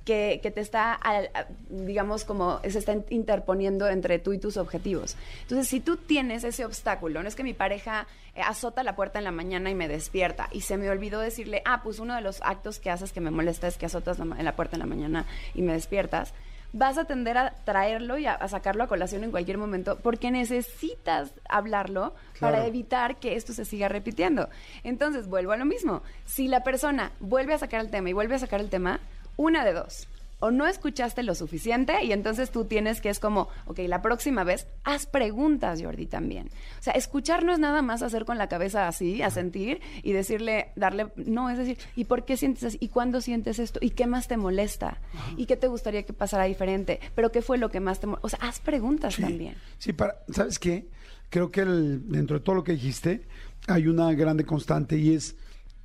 que, 0.06 0.40
que 0.42 0.50
te 0.50 0.62
está, 0.62 0.94
al- 0.94 1.28
digamos, 1.68 2.24
como 2.24 2.60
se 2.66 2.78
está 2.78 2.94
interponiendo 3.10 3.88
entre 3.88 4.18
tú 4.18 4.32
y 4.32 4.38
tus 4.38 4.56
objetivos. 4.56 5.16
Entonces, 5.42 5.68
si 5.68 5.80
tú 5.80 5.98
tienes 5.98 6.44
ese 6.44 6.64
obstáculo, 6.64 7.22
no 7.22 7.28
es 7.28 7.34
que 7.36 7.42
mi 7.44 7.52
pareja 7.52 8.06
eh, 8.34 8.40
azota 8.40 8.82
la 8.84 8.96
puerta 8.96 9.18
en 9.18 9.24
la 9.24 9.32
mañana 9.32 9.68
y 9.68 9.74
me 9.74 9.88
despierta 9.88 10.48
y 10.52 10.62
se 10.62 10.78
me 10.78 10.88
olvidó 10.88 11.20
decirle, 11.20 11.60
ah, 11.66 11.82
pues 11.82 11.98
uno 11.98 12.14
de 12.14 12.22
los 12.22 12.40
actos 12.42 12.78
que 12.78 12.88
haces 12.90 13.12
que 13.12 13.20
me 13.20 13.30
molesta 13.30 13.66
es 13.66 13.76
que 13.76 13.84
azotas 13.86 14.18
en 14.20 14.44
la 14.44 14.56
puerta 14.56 14.76
en 14.76 14.80
la 14.80 14.86
mañana 14.86 15.26
y 15.54 15.60
me 15.62 15.72
despiertas, 15.72 16.32
vas 16.72 16.98
a 16.98 17.04
tender 17.06 17.38
a 17.38 17.54
traerlo 17.64 18.18
y 18.18 18.26
a, 18.26 18.34
a 18.34 18.48
sacarlo 18.48 18.84
a 18.84 18.86
colación 18.88 19.24
en 19.24 19.30
cualquier 19.30 19.56
momento 19.58 19.98
porque 20.02 20.30
necesitas 20.30 21.32
hablarlo 21.48 22.14
para 22.38 22.66
evitar 22.66 23.16
que 23.16 23.34
esto 23.34 23.52
se 23.54 23.64
siga 23.64 23.88
repitiendo. 23.88 24.48
Entonces, 24.84 25.26
vuelvo 25.26 25.52
a 25.52 25.56
lo 25.56 25.64
mismo. 25.64 26.02
Si 26.26 26.48
la 26.48 26.62
persona 26.62 27.12
vuelve 27.18 27.54
a 27.54 27.58
sacar 27.58 27.80
el 27.80 27.90
tema 27.90 28.10
y 28.10 28.12
vuelve 28.12 28.34
a 28.34 28.38
sacar 28.38 28.60
el 28.60 28.68
tema, 28.68 29.00
una 29.36 29.64
de 29.64 29.72
dos. 29.72 30.08
o 30.38 30.50
no 30.50 30.66
escuchaste 30.66 31.22
lo 31.22 31.34
suficiente 31.34 32.04
y 32.04 32.12
entonces 32.12 32.50
tú 32.50 32.66
tienes 32.66 33.00
que 33.00 33.08
es 33.08 33.18
como, 33.20 33.48
ok, 33.64 33.78
la 33.86 34.02
próxima 34.02 34.44
vez 34.44 34.66
haz 34.84 35.06
preguntas, 35.06 35.80
Jordi, 35.82 36.04
también. 36.04 36.50
O 36.78 36.82
sea, 36.82 36.92
escuchar 36.92 37.42
no 37.42 37.54
es 37.54 37.58
nada 37.58 37.80
más 37.80 38.02
hacer 38.02 38.26
con 38.26 38.36
la 38.36 38.46
cabeza 38.46 38.86
así, 38.86 39.22
a 39.22 39.30
sentir 39.30 39.80
y 40.02 40.12
decirle, 40.12 40.72
darle, 40.76 41.06
no, 41.16 41.48
es 41.48 41.56
decir, 41.56 41.78
¿y 41.96 42.04
por 42.04 42.26
qué 42.26 42.36
sientes 42.36 42.64
así? 42.64 42.76
¿Y 42.82 42.88
cuándo 42.88 43.22
sientes 43.22 43.58
esto? 43.58 43.78
¿Y 43.82 43.90
qué 43.90 44.06
más 44.06 44.28
te 44.28 44.36
molesta? 44.36 44.98
¿Y 45.38 45.46
qué 45.46 45.56
te 45.56 45.68
gustaría 45.68 46.02
que 46.02 46.12
pasara 46.12 46.44
diferente? 46.44 47.00
¿Pero 47.14 47.32
qué 47.32 47.40
fue 47.40 47.56
lo 47.56 47.70
que 47.70 47.80
más 47.80 47.98
te 48.00 48.06
molesta? 48.06 48.26
O 48.26 48.28
sea, 48.28 48.38
haz 48.46 48.60
preguntas 48.60 49.14
Sí. 49.14 49.22
también. 49.22 49.54
Sí, 49.78 49.94
para, 49.94 50.16
¿sabes 50.30 50.58
qué? 50.58 50.86
Creo 51.30 51.50
que 51.50 51.62
el- 51.62 52.10
dentro 52.12 52.38
de 52.38 52.44
todo 52.44 52.56
lo 52.56 52.62
que 52.62 52.72
dijiste 52.72 53.22
hay 53.68 53.86
una 53.88 54.12
grande 54.12 54.44
constante 54.44 54.98
y 54.98 55.14
es 55.14 55.34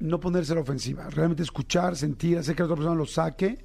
no 0.01 0.19
ponerse 0.19 0.51
a 0.51 0.55
la 0.55 0.61
ofensiva. 0.61 1.09
Realmente 1.09 1.43
escuchar, 1.43 1.95
sentir, 1.95 2.37
hacer 2.37 2.55
que 2.55 2.61
la 2.63 2.65
otra 2.65 2.75
persona 2.77 2.95
lo 2.95 3.05
saque, 3.05 3.63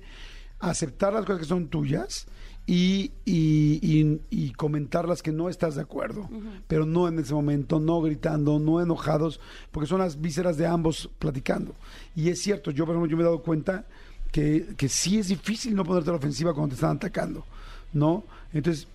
aceptar 0.61 1.13
las 1.13 1.25
cosas 1.25 1.41
que 1.41 1.47
son 1.47 1.69
tuyas 1.69 2.27
y, 2.67 3.13
y- 3.25 3.79
y- 3.83 4.21
y 4.31 4.53
comentar 4.53 5.09
las 5.09 5.23
que 5.23 5.33
no 5.33 5.49
estás 5.49 5.75
de 5.77 5.83
acuerdo. 5.83 6.29
Pero 6.67 6.85
no 6.87 7.07
en 7.09 7.19
ese 7.19 7.35
momento, 7.35 7.79
no 7.81 8.01
gritando, 8.01 8.59
no 8.59 8.81
enojados, 8.81 9.41
porque 9.71 9.87
son 9.87 10.01
las 10.01 10.21
vísceras 10.21 10.57
de 10.57 10.67
ambos 10.67 11.09
platicando. 11.19 11.75
Y 12.15 12.29
es 12.31 12.41
cierto, 12.43 12.71
yo 12.71 12.85
por 12.87 12.95
ejemplo, 12.95 13.11
yo 13.11 13.17
me 13.17 13.23
he 13.23 13.27
dado 13.27 13.43
cuenta 13.43 13.85
que, 14.33 14.75
que 14.77 14.89
sí 14.89 15.19
es 15.19 15.29
difícil 15.29 15.75
no 15.75 15.85
ponerte 15.85 16.11
a 16.11 16.13
la 16.15 16.19
ofensiva 16.19 16.53
cuando 16.53 16.71
te 16.71 16.75
están 16.75 16.97
atacando, 16.97 17.45
¿no? 17.93 18.25
Entonces, 18.53 18.89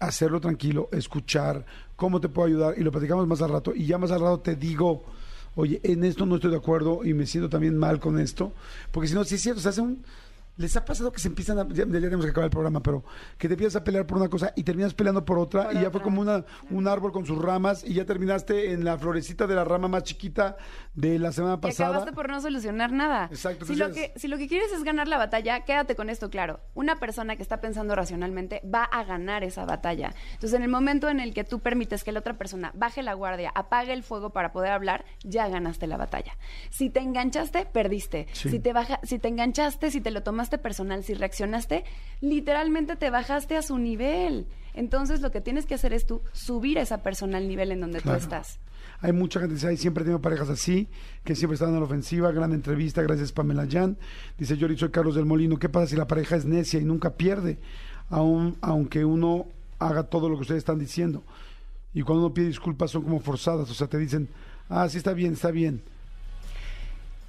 hacerlo 0.00 0.40
tranquilo, 0.40 0.88
escuchar 0.92 1.64
cómo 1.96 2.20
te 2.20 2.28
puedo 2.28 2.48
ayudar 2.48 2.74
y 2.76 2.82
lo 2.82 2.90
platicamos 2.90 3.26
más 3.26 3.40
al 3.40 3.50
rato 3.50 3.72
y 3.74 3.86
ya 3.86 3.96
más 3.96 4.10
al 4.10 4.20
rato 4.20 4.40
te 4.40 4.56
digo, 4.56 5.04
oye, 5.54 5.80
en 5.82 6.04
esto 6.04 6.26
no 6.26 6.36
estoy 6.36 6.50
de 6.50 6.56
acuerdo 6.56 7.04
y 7.04 7.14
me 7.14 7.26
siento 7.26 7.48
también 7.48 7.76
mal 7.76 8.00
con 8.00 8.18
esto, 8.18 8.52
porque 8.90 9.08
si 9.08 9.14
no, 9.14 9.24
sí 9.24 9.36
es 9.36 9.42
cierto, 9.42 9.60
se 9.60 9.68
hace 9.68 9.80
un... 9.80 10.04
¿Les 10.56 10.76
ha 10.76 10.84
pasado 10.84 11.10
que 11.10 11.18
se 11.20 11.28
empiezan 11.28 11.58
a... 11.58 11.68
Ya, 11.68 11.84
ya 11.84 11.90
tenemos 12.00 12.24
que 12.24 12.30
acabar 12.30 12.44
el 12.46 12.50
programa, 12.50 12.80
pero 12.82 13.04
que 13.38 13.48
te 13.48 13.54
empiezas 13.54 13.80
a 13.80 13.84
pelear 13.84 14.06
por 14.06 14.18
una 14.18 14.28
cosa 14.28 14.52
y 14.54 14.62
terminas 14.62 14.94
peleando 14.94 15.24
por 15.24 15.38
otra 15.38 15.64
Por 15.64 15.74
y 15.76 15.80
ya 15.80 15.90
fue 15.90 16.00
como 16.00 16.20
una, 16.20 16.44
un 16.70 16.86
árbol 16.86 17.10
con 17.12 17.26
sus 17.26 17.38
ramas 17.40 17.82
y 17.84 17.94
ya 17.94 18.04
terminaste 18.04 18.72
en 18.72 18.84
la 18.84 18.96
florecita 18.98 19.46
de 19.46 19.54
la 19.56 19.64
rama 19.64 19.88
más 19.88 20.04
chiquita 20.04 20.56
de 20.94 21.18
la 21.18 21.32
semana 21.32 21.54
Y 21.54 21.58
pasada. 21.58 21.88
acabaste 21.90 22.12
por 22.12 22.28
no 22.30 22.40
solucionar 22.40 22.92
nada. 22.92 23.28
Exacto, 23.32 23.66
Si 23.66 23.74
lo, 23.74 23.90
que, 23.92 24.12
si 24.16 24.28
lo 24.28 24.38
que 24.38 24.46
quieres 24.48 24.70
es 24.72 24.84
ganar 24.84 25.08
la 25.08 25.18
batalla, 25.18 25.64
quédate 25.64 25.96
con 25.96 26.08
esto 26.08 26.30
claro. 26.30 26.60
Una 26.74 26.96
persona 27.00 27.36
que 27.36 27.42
está 27.42 27.60
pensando 27.60 27.94
racionalmente 27.94 28.62
va 28.72 28.84
a 28.84 29.02
ganar 29.04 29.42
esa 29.42 29.64
batalla. 29.64 30.14
Entonces, 30.34 30.54
en 30.54 30.62
el 30.62 30.70
momento 30.70 31.08
en 31.08 31.18
el 31.20 31.34
que 31.34 31.42
tú 31.44 31.60
permites 31.60 32.04
que 32.04 32.12
la 32.12 32.20
otra 32.20 32.38
persona 32.38 32.70
baje 32.74 33.02
la 33.02 33.14
guardia, 33.14 33.50
apague 33.54 33.92
el 33.92 34.02
fuego 34.04 34.30
para 34.30 34.52
poder 34.52 34.70
hablar, 34.72 35.04
ya 35.24 35.48
ganaste 35.48 35.86
la 35.86 35.96
batalla. 35.96 36.36
Si 36.70 36.90
te 36.90 37.00
enganchaste, 37.00 37.66
perdiste. 37.66 38.28
Sí. 38.32 38.50
Si 38.50 38.60
te 38.60 38.72
baja, 38.72 39.00
si 39.02 39.18
te 39.18 39.28
enganchaste, 39.28 39.90
si 39.90 40.00
te 40.00 40.10
lo 40.10 40.22
tomaste 40.44 40.58
personal, 40.58 41.02
si 41.04 41.14
reaccionaste, 41.14 41.84
literalmente 42.20 42.96
te 42.96 43.08
bajaste 43.10 43.56
a 43.56 43.62
su 43.62 43.78
nivel. 43.78 44.46
Entonces, 44.74 45.20
lo 45.22 45.30
que 45.30 45.40
tienes 45.40 45.64
que 45.66 45.74
hacer 45.74 45.92
es 45.94 46.04
tú 46.06 46.20
subir 46.32 46.76
esa 46.78 47.02
persona 47.02 47.38
al 47.38 47.48
nivel 47.48 47.72
en 47.72 47.80
donde 47.80 48.00
Claro. 48.00 48.18
tú 48.18 48.24
estás. 48.24 48.58
Hay 49.00 49.12
mucha 49.12 49.40
gente 49.40 49.52
que 49.52 49.54
dice, 49.54 49.68
"Ay, 49.68 49.76
siempre 49.78 50.02
he 50.02 50.04
tenido 50.04 50.20
parejas 50.20 50.50
así, 50.50 50.88
que 51.24 51.34
siempre 51.34 51.54
están 51.54 51.70
en 51.70 51.76
la 51.78 51.84
ofensiva. 51.86 52.30
Gran 52.32 52.52
entrevista, 52.52 53.00
gracias 53.02 53.32
Pamela 53.32 53.66
Jan. 53.70 53.96
Dice 54.38 54.56
Yori, 54.58 54.76
soy 54.76 54.90
Carlos 54.90 55.14
del 55.14 55.24
Molino. 55.24 55.58
¿Qué 55.58 55.68
pasa 55.70 55.86
si 55.86 55.96
la 55.96 56.06
pareja 56.06 56.36
es 56.36 56.44
necia 56.44 56.78
y 56.80 56.84
nunca 56.84 57.14
pierde? 57.14 57.58
Aun, 58.10 58.56
aunque 58.60 59.04
uno 59.04 59.46
haga 59.78 60.02
todo 60.04 60.28
lo 60.28 60.36
que 60.36 60.42
ustedes 60.42 60.58
están 60.58 60.78
diciendo. 60.78 61.22
Y 61.94 62.02
cuando 62.02 62.26
uno 62.26 62.34
pide 62.34 62.48
disculpas 62.48 62.90
son 62.90 63.02
como 63.02 63.20
forzadas. 63.20 63.70
O 63.70 63.74
sea, 63.74 63.86
te 63.86 63.96
dicen, 63.98 64.28
ah, 64.68 64.86
sí 64.90 64.98
está 64.98 65.14
bien, 65.14 65.32
está 65.34 65.50
bien. 65.50 65.82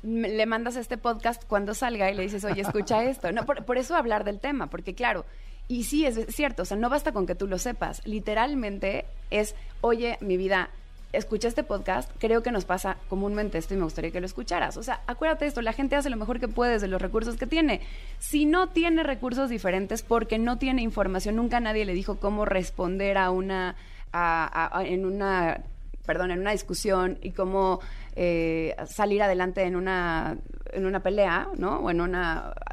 Le 0.06 0.46
mandas 0.46 0.76
este 0.76 0.98
podcast 0.98 1.44
cuando 1.48 1.74
salga 1.74 2.10
y 2.12 2.15
le 2.15 2.24
dices, 2.24 2.44
oye, 2.46 2.62
escucha 2.62 3.04
esto. 3.04 3.32
No, 3.32 3.46
por, 3.46 3.65
por 3.65 3.78
eso 3.78 3.96
hablar 3.96 4.24
del 4.24 4.39
tema, 4.39 4.68
porque 4.68 4.94
claro, 4.94 5.26
y 5.68 5.84
sí 5.86 6.06
es 6.06 6.28
cierto, 6.36 6.62
o 6.62 6.65
sea, 6.65 6.78
no 6.78 6.89
basta 6.89 7.12
con 7.12 7.26
que 7.26 7.34
tú 7.36 7.48
lo 7.48 7.58
sepas. 7.58 8.06
Literalmente 8.06 9.06
es, 9.32 9.56
oye, 9.82 10.18
mi 10.22 10.38
vida, 10.38 10.70
escucha 11.13 11.48
este 11.48 11.63
podcast, 11.63 12.12
creo 12.20 12.44
que 12.44 12.52
nos 12.52 12.65
pasa 12.65 12.98
comúnmente 13.10 13.58
esto 13.58 13.74
y 13.74 13.78
me 13.78 13.84
gustaría 13.86 14.12
que 14.12 14.20
lo 14.20 14.26
escucharas. 14.26 14.76
O 14.78 14.84
sea, 14.84 15.02
acuérdate 15.08 15.46
de 15.46 15.50
esto, 15.50 15.62
la 15.62 15.72
gente 15.74 15.96
hace 15.96 16.10
lo 16.10 16.18
mejor 16.18 16.39
que 16.39 16.48
puede 16.50 16.78
de 16.78 16.88
los 16.88 17.02
recursos 17.02 17.38
que 17.38 17.48
tiene. 17.48 17.82
Si 18.20 18.46
no 18.46 18.70
tiene 18.70 19.02
recursos 19.02 19.50
diferentes 19.50 20.04
porque 20.04 20.38
no 20.38 20.58
tiene 20.58 20.82
información, 20.82 21.38
nunca 21.38 21.60
nadie 21.60 21.86
le 21.86 21.94
dijo 21.94 22.20
cómo 22.20 22.46
responder 22.46 23.18
a 23.18 23.32
una, 23.32 23.76
a- 24.12 24.84
en 24.86 25.06
una 25.06 25.62
perdón, 26.06 26.32
en 26.32 26.39
una 26.39 26.52
discusión 26.52 27.18
y 27.22 27.32
cómo 27.32 27.80
eh, 28.15 28.76
salir 28.88 29.22
adelante 29.22 29.63
en 29.63 29.76
una, 29.76 30.38
en 30.72 30.86
una 30.86 31.02
pelea, 31.02 31.50
¿no? 31.58 31.80
O 31.80 31.89
en 31.89 32.02
un 32.02 32.15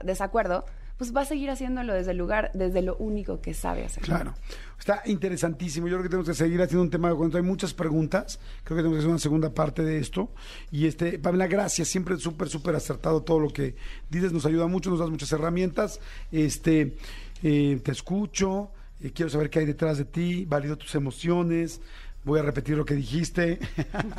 desacuerdo, 0.04 0.64
pues 0.98 1.16
va 1.16 1.22
a 1.22 1.24
seguir 1.24 1.50
haciéndolo 1.50 1.94
desde 1.94 2.12
el 2.12 2.18
lugar, 2.18 2.50
desde 2.54 2.80
lo 2.80 2.96
único 2.96 3.40
que 3.40 3.54
sabe 3.54 3.84
hacer. 3.84 4.04
Claro. 4.04 4.34
Está 4.78 5.02
interesantísimo. 5.06 5.88
Yo 5.88 5.94
creo 5.94 6.02
que 6.04 6.08
tenemos 6.08 6.28
que 6.28 6.34
seguir 6.34 6.60
haciendo 6.62 6.82
un 6.82 6.90
tema 6.90 7.12
cuando 7.14 7.38
hay 7.38 7.42
muchas 7.44 7.72
preguntas. 7.74 8.38
Creo 8.62 8.76
que 8.76 8.82
tenemos 8.82 8.94
que 8.94 8.98
hacer 8.98 9.10
una 9.10 9.18
segunda 9.18 9.50
parte 9.50 9.82
de 9.82 9.98
esto. 9.98 10.30
Y 10.70 10.86
este, 10.86 11.18
Pamela, 11.18 11.46
gracias. 11.46 11.88
Siempre 11.88 12.16
súper, 12.18 12.48
súper 12.48 12.76
acertado 12.76 13.22
todo 13.22 13.40
lo 13.40 13.48
que 13.48 13.74
dices. 14.10 14.32
Nos 14.32 14.46
ayuda 14.46 14.66
mucho, 14.66 14.90
nos 14.90 14.98
das 15.00 15.10
muchas 15.10 15.32
herramientas. 15.32 16.00
Este, 16.30 16.96
eh, 17.42 17.80
te 17.82 17.90
escucho. 17.92 18.70
eh, 19.00 19.12
quiero 19.12 19.30
saber 19.30 19.50
qué 19.50 19.60
hay 19.60 19.66
detrás 19.66 19.98
de 19.98 20.04
ti. 20.04 20.44
Valido 20.46 20.76
tus 20.76 20.94
emociones. 20.94 21.80
Voy 22.24 22.38
a 22.38 22.42
repetir 22.42 22.76
lo 22.76 22.84
que 22.84 22.94
dijiste 22.94 23.58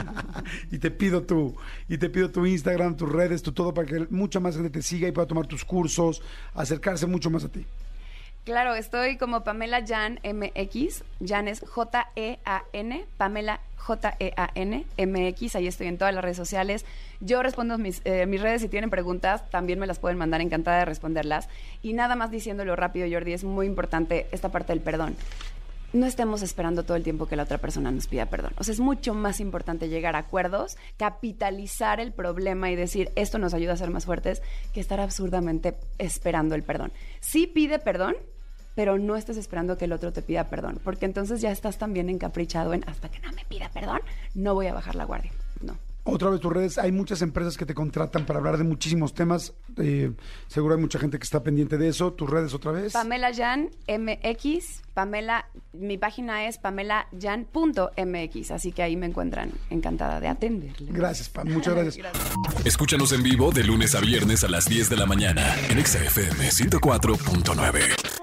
y 0.72 0.78
te 0.78 0.92
pido 0.92 1.24
tu 1.24 1.56
y 1.88 1.98
te 1.98 2.10
pido 2.10 2.30
tu 2.32 2.46
Instagram, 2.46 2.98
tus 2.98 3.10
redes, 3.10 3.42
tu 3.42 3.54
todo 3.54 3.74
para 3.74 3.88
que 3.88 4.08
mucha 4.10 4.40
más 4.40 4.56
gente 4.56 4.70
te 4.70 4.82
siga 4.82 5.08
y 5.08 5.12
pueda 5.12 5.28
tomar 5.28 5.48
tus 5.48 5.64
cursos, 5.64 6.22
acercarse 6.54 7.08
mucho 7.08 7.30
más 7.30 7.46
a 7.46 7.50
ti. 7.50 7.66
Claro, 8.44 8.76
estoy 8.76 9.16
como 9.16 9.46
Pamela 9.46 9.86
Jan 9.88 10.20
MX. 10.22 11.06
Jan 11.26 11.48
es 11.48 11.62
J-E-A-N. 11.62 13.06
Pamela 13.16 13.62
J-E-A-N 13.78 14.86
MX. 14.98 15.56
Ahí 15.56 15.68
estoy 15.68 15.88
en 15.88 15.98
todas 15.98 16.14
las 16.14 16.22
redes 16.22 16.36
sociales. 16.36 16.86
Yo 17.22 17.42
respondo 17.42 17.78
mis, 17.78 18.02
eh, 18.04 18.26
mis 18.26 18.42
redes. 18.42 18.62
Si 18.62 18.68
tienen 18.68 18.90
preguntas, 18.90 19.50
también 19.50 19.80
me 19.80 19.88
las 19.88 20.00
pueden 20.00 20.18
mandar. 20.18 20.42
Encantada 20.42 20.80
de 20.80 20.86
responderlas. 20.86 21.48
Y 21.82 21.94
nada 21.94 22.18
más 22.18 22.32
diciéndolo 22.32 22.76
rápido, 22.76 23.08
Jordi, 23.10 23.32
es 23.32 23.46
muy 23.46 23.66
importante 23.66 24.28
esta 24.34 24.50
parte 24.50 24.74
del 24.74 24.82
perdón. 24.82 25.16
No 25.94 26.08
estemos 26.08 26.42
esperando 26.42 26.84
todo 26.84 26.98
el 26.98 27.04
tiempo 27.04 27.28
que 27.28 27.36
la 27.36 27.44
otra 27.44 27.60
persona 27.60 27.92
nos 27.92 28.08
pida 28.08 28.26
perdón. 28.26 28.54
O 28.58 28.64
sea, 28.64 28.74
es 28.74 28.80
mucho 28.80 29.14
más 29.14 29.40
importante 29.40 29.90
llegar 29.90 30.16
a 30.16 30.20
acuerdos, 30.20 30.76
capitalizar 30.98 32.00
el 32.00 32.12
problema 32.12 32.72
y 32.72 32.76
decir, 32.76 33.12
esto 33.16 33.38
nos 33.38 33.54
ayuda 33.54 33.74
a 33.74 33.78
ser 33.78 33.92
más 33.92 34.06
fuertes, 34.06 34.42
que 34.74 34.80
estar 34.80 35.00
absurdamente 35.00 35.78
esperando 36.00 36.56
el 36.56 36.64
perdón. 36.64 36.92
Sí 37.20 37.46
pide 37.46 37.78
perdón, 37.78 38.16
pero 38.74 38.98
no 38.98 39.16
estés 39.16 39.38
esperando 39.38 39.78
que 39.78 39.86
el 39.86 39.94
otro 39.94 40.12
te 40.12 40.24
pida 40.24 40.50
perdón, 40.50 40.80
porque 40.84 41.06
entonces 41.06 41.42
ya 41.42 41.52
estás 41.52 41.78
también 41.78 42.10
encaprichado 42.10 42.74
en 42.74 42.84
hasta 42.90 43.10
que 43.10 43.20
no 43.20 43.32
me 43.32 43.46
pida 43.46 43.70
perdón, 43.70 44.02
no 44.34 44.56
voy 44.56 44.66
a 44.66 44.74
bajar 44.74 44.96
la 44.96 45.06
guardia. 45.06 45.32
No. 45.62 45.78
Otra 46.06 46.30
vez 46.30 46.42
tus 46.42 46.52
redes, 46.52 46.78
hay 46.78 46.92
muchas 46.92 47.22
empresas 47.22 47.56
que 47.58 47.66
te 47.66 47.74
contratan 47.74 48.26
para 48.26 48.40
hablar 48.40 48.58
de 48.58 48.66
muchísimos 48.66 49.14
temas. 49.14 49.54
eh, 49.78 50.12
seguro 50.48 50.76
hay 50.76 50.82
mucha 50.82 51.00
gente 51.00 51.18
que 51.18 51.24
está 51.24 51.42
pendiente 51.44 51.78
de 51.78 51.88
eso. 51.88 52.12
Tus 52.12 52.30
redes 52.30 52.54
otra 52.54 52.74
vez. 52.74 52.92
Pamela 52.92 53.34
Jan 53.34 53.70
MX, 53.88 54.82
Pamela, 54.94 55.48
mi 55.72 55.98
página 55.98 56.46
es 56.48 56.58
pamelajan.mx, 56.58 58.52
así 58.52 58.72
que 58.74 58.84
ahí 58.84 58.98
me 58.98 59.06
encuentran 59.06 59.52
encantada 59.70 60.20
de 60.20 60.28
atenderle. 60.28 60.92
Gracias, 60.92 61.30
Pam. 61.30 61.48
Muchas 61.50 61.74
gracias. 61.74 62.06
Escúchanos 62.66 63.14
en 63.14 63.24
vivo 63.24 63.52
de 63.52 63.64
lunes 63.64 63.96
a 63.96 64.02
viernes 64.02 64.44
a 64.44 64.50
las 64.50 64.66
10 64.66 64.90
de 64.90 64.98
la 64.98 65.06
mañana 65.06 65.56
en 65.70 65.80
Exa 65.80 66.04
FM 66.04 66.50
104.9. 66.50 68.23